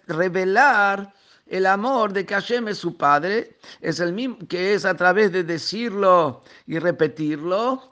revelar 0.07 1.13
el 1.51 1.65
amor 1.65 2.13
de 2.13 2.25
que 2.25 2.33
Hashem 2.33 2.73
su 2.73 2.95
padre, 2.95 3.57
es 3.81 3.99
el 3.99 4.13
mismo 4.13 4.37
que 4.47 4.73
es 4.73 4.85
a 4.85 4.95
través 4.95 5.33
de 5.33 5.43
decirlo 5.43 6.43
y 6.65 6.79
repetirlo. 6.79 7.91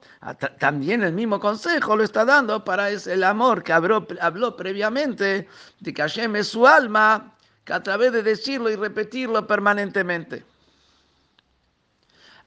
También 0.60 1.04
el 1.04 1.14
mismo 1.14 1.40
consejo 1.40 1.96
lo 1.96 2.04
está 2.04 2.24
dando 2.26 2.64
para 2.64 2.90
es 2.90 3.06
el 3.06 3.24
amor 3.24 3.62
que 3.64 3.74
habló, 3.74 4.08
habló 4.22 4.56
previamente 4.56 5.48
de 5.82 5.94
que 5.94 6.02
Hashem 6.02 6.42
su 6.44 6.66
alma, 6.66 7.36
que 7.66 7.74
a 7.74 7.84
través 7.84 8.14
de 8.14 8.24
decirlo 8.24 8.70
y 8.70 8.78
repetirlo 8.78 9.46
permanentemente. 9.46 10.46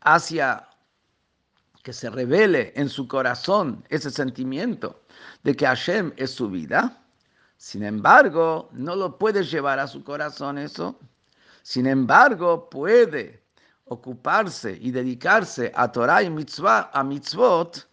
hacia 0.00 0.66
que 1.82 1.92
se 1.92 2.10
revele 2.10 2.72
en 2.76 2.88
su 2.88 3.08
corazón 3.08 3.84
ese 3.88 4.10
sentimiento 4.10 5.02
de 5.42 5.54
que 5.56 5.66
Hashem 5.66 6.12
es 6.16 6.30
su 6.30 6.50
vida, 6.50 7.02
sin 7.56 7.84
embargo, 7.84 8.68
no 8.72 8.96
lo 8.96 9.18
puede 9.18 9.44
llevar 9.44 9.78
a 9.78 9.86
su 9.86 10.02
corazón 10.02 10.58
eso, 10.58 10.98
sin 11.62 11.86
embargo, 11.86 12.68
puede 12.70 13.42
ocuparse 13.84 14.78
y 14.80 14.90
dedicarse 14.90 15.72
a 15.74 15.90
Torah 15.90 16.22
y 16.22 16.30
mitzvah, 16.30 16.90
a 16.92 17.02
mitzvot, 17.02 17.86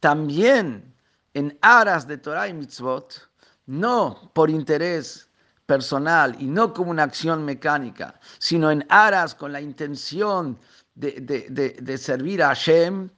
también 0.00 0.94
en 1.32 1.56
aras 1.62 2.06
de 2.06 2.18
Torah 2.18 2.48
y 2.48 2.54
mitzvot, 2.54 3.28
no 3.66 4.30
por 4.34 4.50
interés 4.50 5.28
personal 5.66 6.36
y 6.38 6.46
no 6.46 6.74
como 6.74 6.90
una 6.90 7.04
acción 7.04 7.44
mecánica, 7.44 8.20
sino 8.38 8.70
en 8.70 8.84
aras 8.88 9.34
con 9.34 9.52
la 9.52 9.60
intención 9.60 10.58
de, 10.94 11.98
servir 11.98 12.42
a 12.42 12.48
Hashem, 12.48 13.10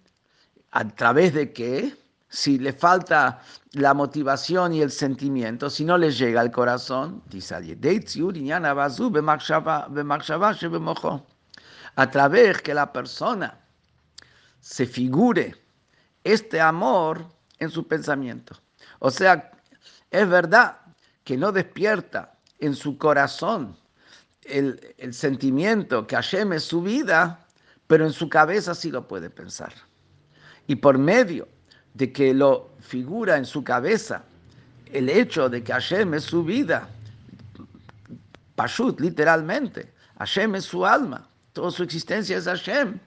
a 0.73 0.89
través 0.89 1.35
de 1.35 1.53
qué? 1.53 1.95
Si 2.29 2.59
le 2.59 2.73
falta 2.73 3.41
la 3.73 3.95
motivación 3.95 4.73
y 4.73 4.83
el 4.83 4.91
sentimiento, 4.91 5.71
si 5.71 5.85
no 5.85 5.97
le 5.97 6.11
llega 6.11 6.41
al 6.41 6.51
corazón, 6.51 7.23
a 11.95 12.11
través 12.11 12.63
que 12.63 12.75
la 12.75 12.93
persona 12.93 13.59
se 14.61 14.87
figure 14.87 15.55
este 16.25 16.61
amor 16.61 17.25
en 17.59 17.71
su 17.71 17.87
pensamiento. 17.87 18.57
O 18.99 19.11
sea, 19.11 19.53
es 20.11 20.29
verdad 20.29 20.79
que 21.25 21.37
no 21.37 21.53
despierta 21.53 22.35
en 22.59 22.75
su 22.75 22.99
corazón 22.99 23.77
el, 24.43 24.95
el 24.99 25.15
sentimiento 25.15 26.07
que 26.07 26.17
Hashem 26.17 26.53
es 26.55 26.65
su 26.65 26.83
vida, 26.83 27.46
pero 27.87 28.05
en 28.05 28.13
su 28.13 28.29
cabeza 28.29 28.75
sí 28.75 28.91
lo 28.91 29.07
puede 29.07 29.31
pensar. 29.31 29.73
Y 30.67 30.77
por 30.77 30.99
medio 30.99 31.49
de 31.95 32.13
que 32.13 32.35
lo 32.35 32.71
figura 32.81 33.37
en 33.37 33.45
su 33.45 33.63
cabeza 33.65 34.23
el 34.93 35.09
hecho 35.09 35.49
de 35.49 35.63
que 35.63 35.73
Hashem 35.73 36.15
es 36.15 36.25
su 36.25 36.45
vida, 36.45 36.89
Pashut, 38.55 39.01
literalmente, 39.01 39.93
Hashem 40.19 40.55
es 40.55 40.65
su 40.65 40.87
alma, 40.87 41.29
toda 41.53 41.71
su 41.71 41.83
existencia 41.83 42.39
es 42.39 42.45
Hashem. 42.45 42.99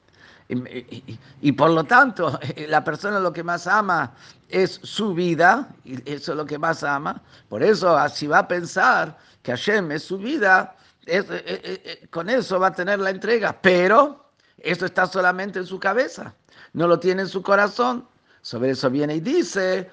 Y, 1.42 1.52
por 1.52 1.70
lo 1.70 1.84
tanto, 1.84 2.40
la 2.68 2.84
persona 2.84 3.20
lo 3.20 3.32
que 3.32 3.44
más 3.44 3.68
ama 3.68 4.14
es 4.48 4.80
su 4.84 5.14
vida, 5.14 5.70
y 5.84 5.96
eso 6.12 6.32
es 6.32 6.38
lo 6.38 6.46
que 6.46 6.58
más 6.58 6.84
ama. 6.84 7.22
Por 7.48 7.62
eso, 7.62 7.96
así 7.96 8.26
va 8.26 8.40
a 8.40 8.48
pensar 8.48 9.16
que 9.44 9.52
Hashem 9.52 9.92
es 9.92 10.04
su 10.04 10.18
vida, 10.18 10.76
eh, 11.06 11.24
eh, 11.30 11.82
eh, 11.86 12.08
con 12.10 12.30
eso 12.30 12.60
va 12.60 12.68
a 12.68 12.74
tener 12.74 13.00
la 13.00 13.12
entrega. 13.12 13.56
Pero 13.62 14.29
eso 14.64 14.86
está 14.86 15.06
solamente 15.08 15.60
en 15.60 15.66
su 15.66 15.80
cabeza, 15.80 16.34
no 16.74 16.88
lo 16.88 17.00
tiene 17.00 17.24
en 17.24 17.28
su 17.28 17.42
corazón. 17.42 18.08
Sobre 18.42 18.70
eso 18.70 18.90
viene 18.90 19.16
y 19.16 19.20
dice, 19.20 19.92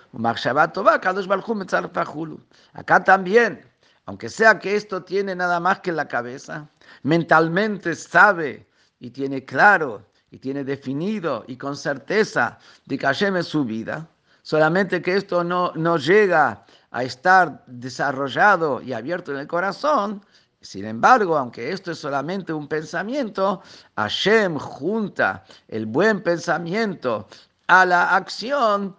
acá 2.75 3.05
también, 3.05 3.67
aunque 4.05 4.29
sea 4.29 4.59
que 4.61 4.77
esto 4.77 5.03
tiene 5.03 5.35
nada 5.35 5.59
más 5.59 5.81
que 5.81 5.91
la 5.91 6.07
cabeza, 6.07 6.69
mentalmente 7.03 7.97
sabe 7.97 8.65
y 9.01 9.11
tiene 9.11 9.45
claro 9.45 10.07
y 10.31 10.39
tiene 10.39 10.63
definido 10.63 11.45
y 11.49 11.57
con 11.57 11.77
certeza 11.77 12.59
de 12.85 12.99
que 12.99 13.07
Hashem 13.07 13.37
es 13.37 13.47
su 13.47 13.65
vida, 13.65 14.09
solamente 14.43 15.03
que 15.03 15.17
esto 15.17 15.43
no, 15.43 15.73
no 15.75 15.97
llega 15.97 16.65
a 16.93 17.03
estar 17.03 17.65
desarrollado 17.67 18.81
y 18.81 18.93
abierto 18.93 19.33
en 19.33 19.39
el 19.39 19.47
corazón, 19.49 20.25
sin 20.61 20.85
embargo, 20.85 21.37
aunque 21.37 21.71
esto 21.71 21.93
es 21.93 21.99
solamente 21.99 22.53
un 22.53 22.69
pensamiento, 22.69 23.63
Hashem 23.97 24.59
junta 24.59 25.45
el 25.69 25.87
buen 25.87 26.23
pensamiento 26.23 27.29
a 27.69 27.87
la 27.87 28.17
acción. 28.17 28.97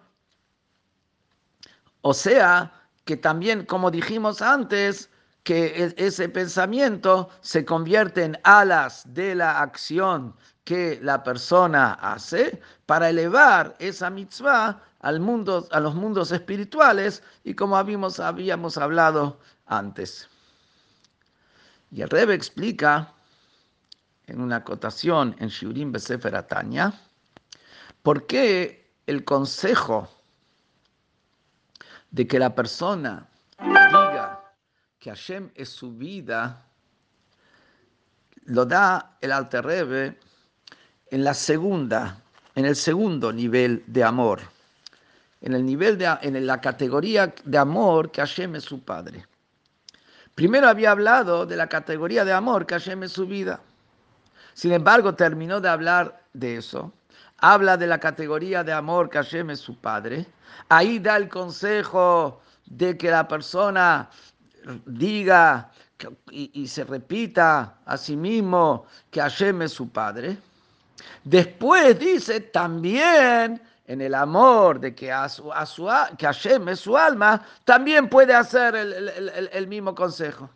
O 2.02 2.14
sea, 2.14 2.72
que 3.04 3.16
también, 3.16 3.64
como 3.64 3.90
dijimos 3.90 4.40
antes, 4.40 5.10
que 5.42 5.94
ese 5.96 6.28
pensamiento 6.28 7.30
se 7.40 7.64
convierte 7.64 8.22
en 8.22 8.38
alas 8.44 9.02
de 9.14 9.34
la 9.34 9.60
acción 9.60 10.34
que 10.64 10.98
la 11.02 11.22
persona 11.22 11.94
hace 11.94 12.60
para 12.84 13.08
elevar 13.08 13.74
esa 13.78 14.10
mitzvah 14.10 14.82
al 15.00 15.20
mundo, 15.20 15.66
a 15.70 15.80
los 15.80 15.94
mundos 15.94 16.32
espirituales 16.32 17.22
y 17.44 17.54
como 17.54 17.78
habíamos, 17.78 18.20
habíamos 18.20 18.76
hablado 18.76 19.40
antes. 19.66 20.28
Y 21.90 22.02
el 22.02 22.10
Rebbe 22.10 22.34
explica 22.34 23.14
en 24.26 24.40
una 24.40 24.56
acotación 24.56 25.34
en 25.38 25.48
Shiurim 25.48 25.92
Besefer 25.92 26.36
Atanya, 26.36 26.92
¿Por 28.02 28.26
qué 28.26 28.92
el 29.06 29.24
consejo 29.24 30.08
de 32.10 32.26
que 32.26 32.38
la 32.38 32.54
persona 32.54 33.28
diga 33.58 34.40
que 34.98 35.10
Hashem 35.10 35.50
es 35.54 35.68
su 35.68 35.92
vida 35.92 36.64
lo 38.44 38.64
da 38.64 39.18
el 39.20 39.32
Alter 39.32 39.64
Rebbe 39.64 40.18
en 41.10 41.22
la 41.22 41.34
segunda, 41.34 42.22
en 42.54 42.64
el 42.64 42.76
segundo 42.76 43.32
nivel 43.32 43.84
de 43.86 44.04
amor, 44.04 44.40
en 45.40 45.52
el 45.52 45.64
nivel 45.64 45.98
de, 45.98 46.06
en 46.22 46.46
la 46.46 46.60
categoría 46.60 47.34
de 47.44 47.58
amor 47.58 48.10
que 48.10 48.22
Hashem 48.22 48.56
es 48.56 48.64
su 48.64 48.82
padre. 48.82 49.26
Primero 50.38 50.68
había 50.68 50.92
hablado 50.92 51.46
de 51.46 51.56
la 51.56 51.66
categoría 51.66 52.24
de 52.24 52.32
amor 52.32 52.64
que 52.64 52.74
Hashem 52.74 53.08
su 53.08 53.26
vida. 53.26 53.58
Sin 54.54 54.70
embargo, 54.70 55.16
terminó 55.16 55.60
de 55.60 55.68
hablar 55.68 56.22
de 56.32 56.56
eso 56.56 56.92
habla 57.38 57.76
de 57.76 57.86
la 57.86 57.98
categoría 57.98 58.64
de 58.64 58.72
amor 58.72 59.08
que 59.10 59.56
su 59.56 59.76
padre. 59.76 60.26
Ahí 60.68 60.98
da 60.98 61.16
el 61.16 61.28
consejo 61.28 62.40
de 62.66 62.96
que 62.96 63.10
la 63.10 63.26
persona 63.26 64.10
diga 64.86 65.70
y, 66.30 66.66
se 66.68 66.84
repita 66.84 67.78
a 67.84 67.96
sí 67.96 68.16
mismo 68.16 68.86
que 69.10 69.20
Hashem 69.20 69.68
su 69.68 69.88
padre. 69.88 70.36
Después 71.24 71.98
dice 71.98 72.40
también 72.40 73.60
en 73.88 74.02
el 74.02 74.14
amor 74.14 74.78
de 74.78 74.94
que, 74.94 75.10
a 75.10 75.28
su, 75.28 75.50
que 76.18 76.26
Hashem 76.26 76.68
es 76.68 76.80
su 76.80 76.96
alma, 76.96 77.42
también 77.64 78.08
puede 78.08 78.34
hacer 78.34 78.76
el 78.76 79.66
mismo 79.66 79.94
consejo. 79.94 80.50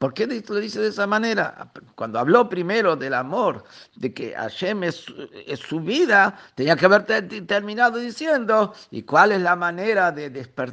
¿Por 0.00 0.14
qué 0.14 0.26
lo 0.26 0.60
dice 0.60 0.80
de 0.80 0.88
esa 0.88 1.06
manera? 1.06 1.70
Cuando 1.94 2.18
habló 2.18 2.48
primero 2.48 2.96
del 2.96 3.12
amor, 3.12 3.64
de 3.96 4.14
que 4.14 4.32
Hashem 4.32 4.84
es, 4.84 5.04
su 5.68 5.78
vida, 5.78 6.38
tenía 6.54 6.74
que 6.74 6.86
haber 6.86 7.04
terminado 7.46 7.98
diciendo, 7.98 8.72
¿y 8.90 9.02
cuál 9.02 9.32
es 9.32 9.42
la 9.42 9.56
manera 9.56 10.10
de, 10.10 10.30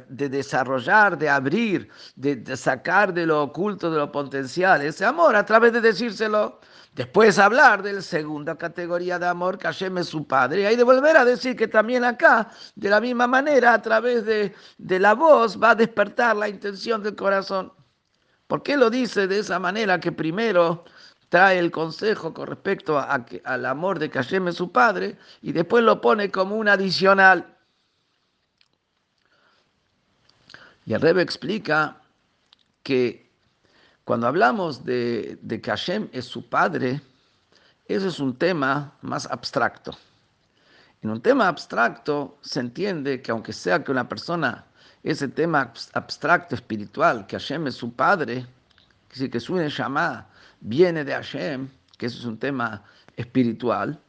desarrollar, 0.08 1.18
de 1.18 1.28
abrir, 1.28 1.90
de, 2.16 2.56
sacar 2.56 3.12
de 3.12 3.26
lo 3.26 3.42
oculto, 3.42 3.90
de 3.90 3.98
lo 3.98 4.10
potencial 4.10 4.80
ese 4.80 5.04
amor? 5.04 5.36
A 5.36 5.44
través 5.44 5.74
de 5.74 5.82
decírselo. 5.82 6.58
Después 6.94 7.38
hablar 7.38 7.82
de 7.82 7.92
la 7.92 8.00
segunda 8.00 8.56
categoría 8.56 9.18
de 9.18 9.26
amor, 9.26 9.58
que 9.58 9.66
Hashem 9.66 9.98
es 9.98 10.06
su 10.06 10.26
padre. 10.26 10.62
Y 10.62 10.64
ahí 10.64 10.76
de 10.76 10.84
volver 10.84 11.18
a 11.18 11.26
decir 11.26 11.54
que 11.54 11.68
también 11.68 12.02
acá, 12.02 12.48
de 12.76 12.88
la 12.88 12.98
misma 12.98 13.26
manera, 13.26 13.74
a 13.74 13.82
través 13.82 14.24
de, 14.24 14.54
de 14.78 14.98
la 14.98 15.12
voz, 15.12 15.62
va 15.62 15.72
a 15.72 15.74
despertar 15.74 16.34
la 16.34 16.48
intención 16.48 17.02
del 17.02 17.14
corazón. 17.14 17.74
¿Por 18.48 18.62
qué 18.62 18.78
lo 18.78 18.88
dice 18.88 19.26
de 19.28 19.38
esa 19.38 19.58
manera 19.58 20.00
que 20.00 20.10
primero 20.10 20.84
trae 21.28 21.58
el 21.58 21.70
consejo 21.70 22.32
con 22.32 22.46
respecto 22.46 22.98
a, 22.98 23.24
al 23.44 23.66
amor 23.66 23.98
de 23.98 24.08
Hashem 24.08 24.50
su 24.52 24.72
padre 24.72 25.18
y 25.42 25.52
después 25.52 25.84
lo 25.84 26.00
pone 26.00 26.30
como 26.30 26.56
un 26.56 26.66
adicional? 26.66 27.54
Y 30.86 30.94
el 30.94 31.00
Rebbe 31.02 31.20
explica 31.20 32.00
que 32.82 33.30
cuando 34.04 34.26
hablamos 34.26 34.82
de, 34.82 35.38
de 35.42 35.60
que 35.60 35.70
Hashem 35.70 36.08
es 36.12 36.24
su 36.24 36.48
padre, 36.48 37.02
eso 37.84 38.08
es 38.08 38.18
un 38.18 38.34
tema 38.34 38.96
más 39.02 39.26
abstracto. 39.26 39.92
En 41.02 41.10
un 41.10 41.20
tema 41.20 41.48
abstracto 41.48 42.38
se 42.40 42.60
entiende 42.60 43.20
que 43.20 43.30
aunque 43.30 43.52
sea 43.52 43.84
que 43.84 43.92
una 43.92 44.08
persona 44.08 44.64
ese 45.02 45.28
tema 45.28 45.72
abstracto 45.92 46.54
espiritual, 46.54 47.26
que 47.26 47.36
Hashem 47.36 47.66
es 47.66 47.74
su 47.74 47.92
padre, 47.92 48.46
que 49.08 49.40
su 49.40 49.56
Neshama 49.56 50.26
viene 50.60 51.04
de 51.04 51.12
Hashem, 51.12 51.68
que 51.96 52.06
eso 52.06 52.18
es 52.18 52.24
un 52.24 52.38
tema 52.38 52.82
espiritual, 53.16 54.00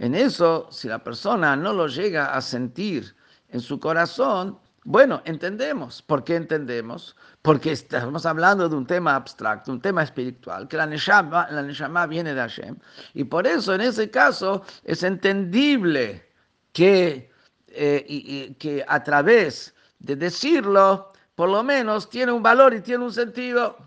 en 0.00 0.14
eso, 0.14 0.66
si 0.70 0.88
la 0.88 0.98
persona 0.98 1.54
no 1.56 1.74
lo 1.74 1.86
llega 1.86 2.34
a 2.34 2.40
sentir 2.40 3.14
en 3.50 3.60
su 3.60 3.78
corazón, 3.78 4.58
bueno, 4.84 5.20
entendemos. 5.26 6.00
¿Por 6.00 6.24
qué 6.24 6.36
entendemos? 6.36 7.14
Porque 7.42 7.72
estamos 7.72 8.24
hablando 8.24 8.66
de 8.66 8.76
un 8.76 8.86
tema 8.86 9.14
abstracto, 9.14 9.70
un 9.70 9.80
tema 9.80 10.02
espiritual, 10.02 10.68
que 10.68 10.78
la 10.78 10.86
Neshama, 10.86 11.48
la 11.50 11.62
Neshama 11.62 12.06
viene 12.06 12.32
de 12.32 12.40
Hashem. 12.40 12.76
Y 13.12 13.24
por 13.24 13.46
eso, 13.46 13.74
en 13.74 13.82
ese 13.82 14.10
caso, 14.10 14.62
es 14.84 15.02
entendible 15.02 16.26
que, 16.72 17.30
eh, 17.68 18.54
que 18.58 18.82
a 18.88 19.04
través 19.04 19.74
de 20.00 20.16
decirlo, 20.16 21.12
por 21.34 21.48
lo 21.48 21.62
menos 21.62 22.10
tiene 22.10 22.32
un 22.32 22.42
valor 22.42 22.74
y 22.74 22.80
tiene 22.80 23.04
un 23.04 23.12
sentido, 23.12 23.78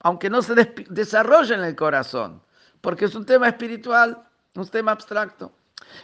aunque 0.00 0.28
no 0.28 0.42
se 0.42 0.54
desarrolle 0.90 1.54
en 1.54 1.64
el 1.64 1.74
corazón, 1.74 2.42
porque 2.80 3.06
es 3.06 3.14
un 3.14 3.24
tema 3.24 3.48
espiritual, 3.48 4.22
un 4.54 4.68
tema 4.68 4.92
abstracto. 4.92 5.52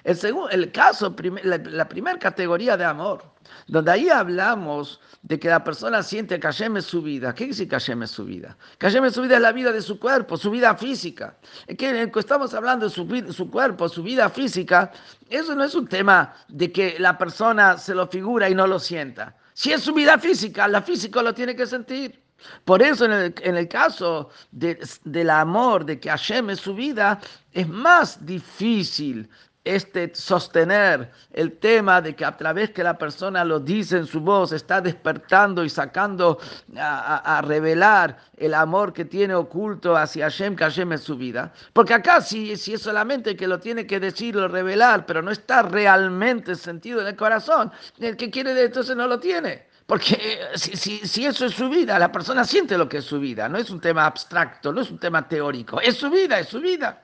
El, 0.04 0.16
segundo, 0.16 0.48
el 0.50 0.72
caso, 0.72 1.14
la, 1.42 1.88
primera 1.88 2.18
categoría 2.18 2.76
de 2.76 2.84
amor, 2.84 3.22
donde 3.66 3.90
ahí 3.90 4.08
hablamos 4.08 5.00
de 5.22 5.38
que 5.38 5.48
la 5.48 5.64
persona 5.64 6.02
siente 6.02 6.38
que 6.38 6.46
Hashem 6.46 6.76
es 6.76 6.84
su 6.84 7.02
vida. 7.02 7.34
¿Qué 7.34 7.46
dice 7.46 7.68
es 7.70 8.10
su 8.10 8.24
vida? 8.24 8.56
Es 8.78 9.14
su 9.14 9.22
vida 9.22 9.36
es 9.36 9.42
la 9.42 9.52
vida 9.52 9.72
de 9.72 9.82
su 9.82 9.98
cuerpo, 9.98 10.36
su 10.36 10.50
vida 10.50 10.74
física. 10.76 11.36
Que 11.78 12.10
estamos 12.16 12.54
hablando 12.54 12.88
de 12.88 12.94
su, 12.94 13.32
su 13.32 13.50
cuerpo, 13.50 13.88
su 13.88 14.02
vida 14.02 14.28
física. 14.28 14.90
Eso 15.28 15.54
no 15.54 15.64
es 15.64 15.74
un 15.74 15.86
tema 15.86 16.34
de 16.48 16.72
que 16.72 16.96
la 16.98 17.16
persona 17.16 17.78
se 17.78 17.94
lo 17.94 18.06
figura 18.06 18.48
y 18.48 18.54
no 18.54 18.66
lo 18.66 18.78
sienta. 18.78 19.36
Si 19.52 19.72
es 19.72 19.82
su 19.82 19.94
vida 19.94 20.18
física, 20.18 20.66
la 20.66 20.82
física 20.82 21.22
lo 21.22 21.32
tiene 21.32 21.54
que 21.54 21.66
sentir. 21.66 22.23
Por 22.64 22.82
eso 22.82 23.04
en 23.04 23.12
el, 23.12 23.34
en 23.42 23.56
el 23.56 23.68
caso 23.68 24.30
de, 24.50 24.78
del 25.04 25.30
amor, 25.30 25.84
de 25.84 25.98
que 25.98 26.10
Hashem 26.10 26.50
es 26.50 26.60
su 26.60 26.74
vida, 26.74 27.20
es 27.52 27.68
más 27.68 28.24
difícil 28.24 29.28
este 29.64 30.14
sostener 30.14 31.10
el 31.32 31.56
tema 31.58 32.02
de 32.02 32.14
que 32.14 32.24
a 32.24 32.36
través 32.36 32.70
que 32.70 32.84
la 32.84 32.98
persona 32.98 33.44
lo 33.44 33.58
dice 33.58 33.96
en 33.96 34.06
su 34.06 34.20
voz, 34.20 34.52
está 34.52 34.80
despertando 34.80 35.64
y 35.64 35.70
sacando 35.70 36.38
a, 36.76 37.42
revelar 37.42 38.18
el 38.36 38.52
amor 38.54 38.92
que 38.92 39.06
tiene 39.06 39.34
oculto 39.34 39.96
hacia 39.96 40.26
Hashem, 40.26 40.54
que 40.54 40.64
Hashem 40.64 40.92
es 40.92 41.00
su 41.00 41.16
vida. 41.16 41.52
Porque 41.72 41.94
acá 41.94 42.20
si, 42.20 42.56
si 42.56 42.74
es 42.74 42.82
solamente 42.82 43.36
que 43.36 43.48
lo 43.48 43.58
tiene 43.58 43.86
que 43.86 43.98
decir 43.98 44.36
o 44.36 44.48
revelar, 44.48 45.06
pero 45.06 45.22
no 45.22 45.30
está 45.30 45.62
realmente 45.62 46.54
sentido 46.54 47.00
en 47.00 47.06
el 47.06 47.16
corazón, 47.16 47.72
el 47.98 48.16
que 48.16 48.30
quiere 48.30 48.62
entonces 48.62 48.94
no 48.94 49.06
lo 49.06 49.18
tiene. 49.18 49.73
Porque 49.86 50.14
eh, 50.14 50.58
si, 50.58 50.76
si, 50.76 51.06
si, 51.06 51.26
eso 51.26 51.44
es 51.44 51.54
su 51.54 51.68
vida, 51.68 51.98
la 51.98 52.10
persona 52.10 52.44
siente 52.44 52.78
lo 52.78 52.88
que 52.88 52.98
es 52.98 53.04
su 53.04 53.20
vida, 53.20 53.48
no 53.48 53.58
es 53.58 53.70
un 53.70 53.80
tema 53.80 54.06
abstracto, 54.06 54.72
no 54.72 54.80
es 54.80 54.90
un 54.90 54.98
tema 54.98 55.28
teórico, 55.28 55.80
es 55.80 55.96
su 55.96 56.10
vida, 56.10 56.38
es 56.38 56.48
su 56.48 56.60
vida. 56.60 57.02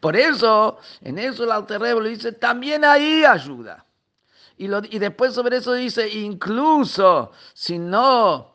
Por 0.00 0.16
eso, 0.16 0.78
en 1.00 1.18
eso 1.18 1.44
el 1.44 1.52
Alter 1.52 1.80
le 1.80 2.10
dice, 2.10 2.32
también 2.32 2.84
ahí 2.84 3.24
ayuda. 3.24 3.86
Y, 4.58 4.68
lo, 4.68 4.82
y 4.84 4.98
después 4.98 5.34
sobre 5.34 5.56
eso 5.56 5.72
dice, 5.72 6.08
incluso 6.08 7.32
si 7.54 7.78
no 7.78 8.54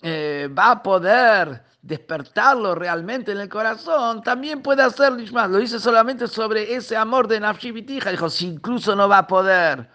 eh, 0.00 0.48
va 0.56 0.72
a 0.72 0.82
poder 0.82 1.64
despertarlo 1.82 2.76
realmente 2.76 3.32
en 3.32 3.38
el 3.38 3.48
corazón, 3.48 4.22
también 4.22 4.62
puede 4.62 4.82
hacerlo 4.82 5.24
más. 5.32 5.50
Lo 5.50 5.58
dice 5.58 5.80
solamente 5.80 6.28
sobre 6.28 6.74
ese 6.74 6.96
amor 6.96 7.26
de 7.26 7.40
Nafshi 7.40 7.72
Dijo, 7.72 8.30
si 8.30 8.46
incluso 8.46 8.94
no 8.94 9.08
va 9.08 9.18
a 9.18 9.26
poder. 9.26 9.90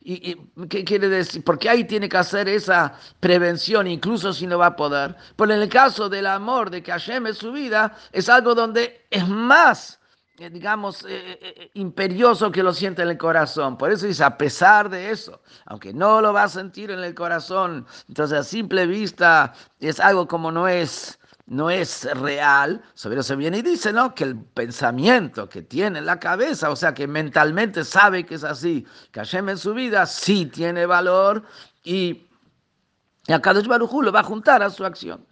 y, 0.00 0.34
¿Qué 0.68 0.84
quiere 0.84 1.08
decir? 1.08 1.44
Porque 1.44 1.70
ahí 1.70 1.84
tiene 1.84 2.08
que 2.08 2.16
hacer 2.16 2.48
esa 2.48 2.94
prevención, 3.20 3.86
incluso 3.86 4.32
si 4.32 4.46
no 4.46 4.58
va 4.58 4.66
a 4.66 4.76
poder. 4.76 5.14
Pero 5.36 5.54
en 5.54 5.62
el 5.62 5.68
caso 5.68 6.08
del 6.08 6.26
amor, 6.26 6.70
de 6.70 6.82
que 6.82 6.90
Hashem 6.90 7.28
es 7.28 7.38
su 7.38 7.52
vida, 7.52 7.96
es 8.12 8.28
algo 8.28 8.54
donde 8.54 9.06
es 9.10 9.26
más 9.28 9.95
digamos, 10.36 11.04
eh, 11.04 11.38
eh, 11.40 11.70
imperioso 11.74 12.52
que 12.52 12.62
lo 12.62 12.72
siente 12.72 13.02
en 13.02 13.08
el 13.08 13.18
corazón. 13.18 13.78
Por 13.78 13.90
eso 13.90 14.06
dice, 14.06 14.22
a 14.24 14.36
pesar 14.36 14.88
de 14.90 15.10
eso, 15.10 15.40
aunque 15.64 15.92
no 15.92 16.20
lo 16.20 16.32
va 16.32 16.44
a 16.44 16.48
sentir 16.48 16.90
en 16.90 17.00
el 17.00 17.14
corazón, 17.14 17.86
entonces 18.08 18.38
a 18.38 18.44
simple 18.44 18.86
vista 18.86 19.54
es 19.80 19.98
algo 19.98 20.28
como 20.28 20.52
no 20.52 20.68
es, 20.68 21.18
no 21.46 21.70
es 21.70 22.04
real, 22.20 22.82
sobre 22.94 23.20
eso 23.20 23.36
viene 23.36 23.58
y 23.58 23.62
dice, 23.62 23.92
¿no? 23.92 24.14
Que 24.14 24.24
el 24.24 24.36
pensamiento 24.36 25.48
que 25.48 25.62
tiene 25.62 26.00
en 26.00 26.06
la 26.06 26.20
cabeza, 26.20 26.70
o 26.70 26.76
sea, 26.76 26.92
que 26.92 27.06
mentalmente 27.06 27.84
sabe 27.84 28.26
que 28.26 28.34
es 28.34 28.44
así, 28.44 28.86
que 29.12 29.20
Hashem 29.20 29.48
en 29.48 29.58
su 29.58 29.72
vida 29.72 30.04
sí 30.06 30.46
tiene 30.46 30.86
valor 30.86 31.44
y, 31.82 32.26
a 33.28 33.38
Baruj 33.38 34.02
lo 34.02 34.12
va 34.12 34.20
a 34.20 34.24
juntar 34.24 34.62
a 34.62 34.70
su 34.70 34.84
acción. 34.84 35.24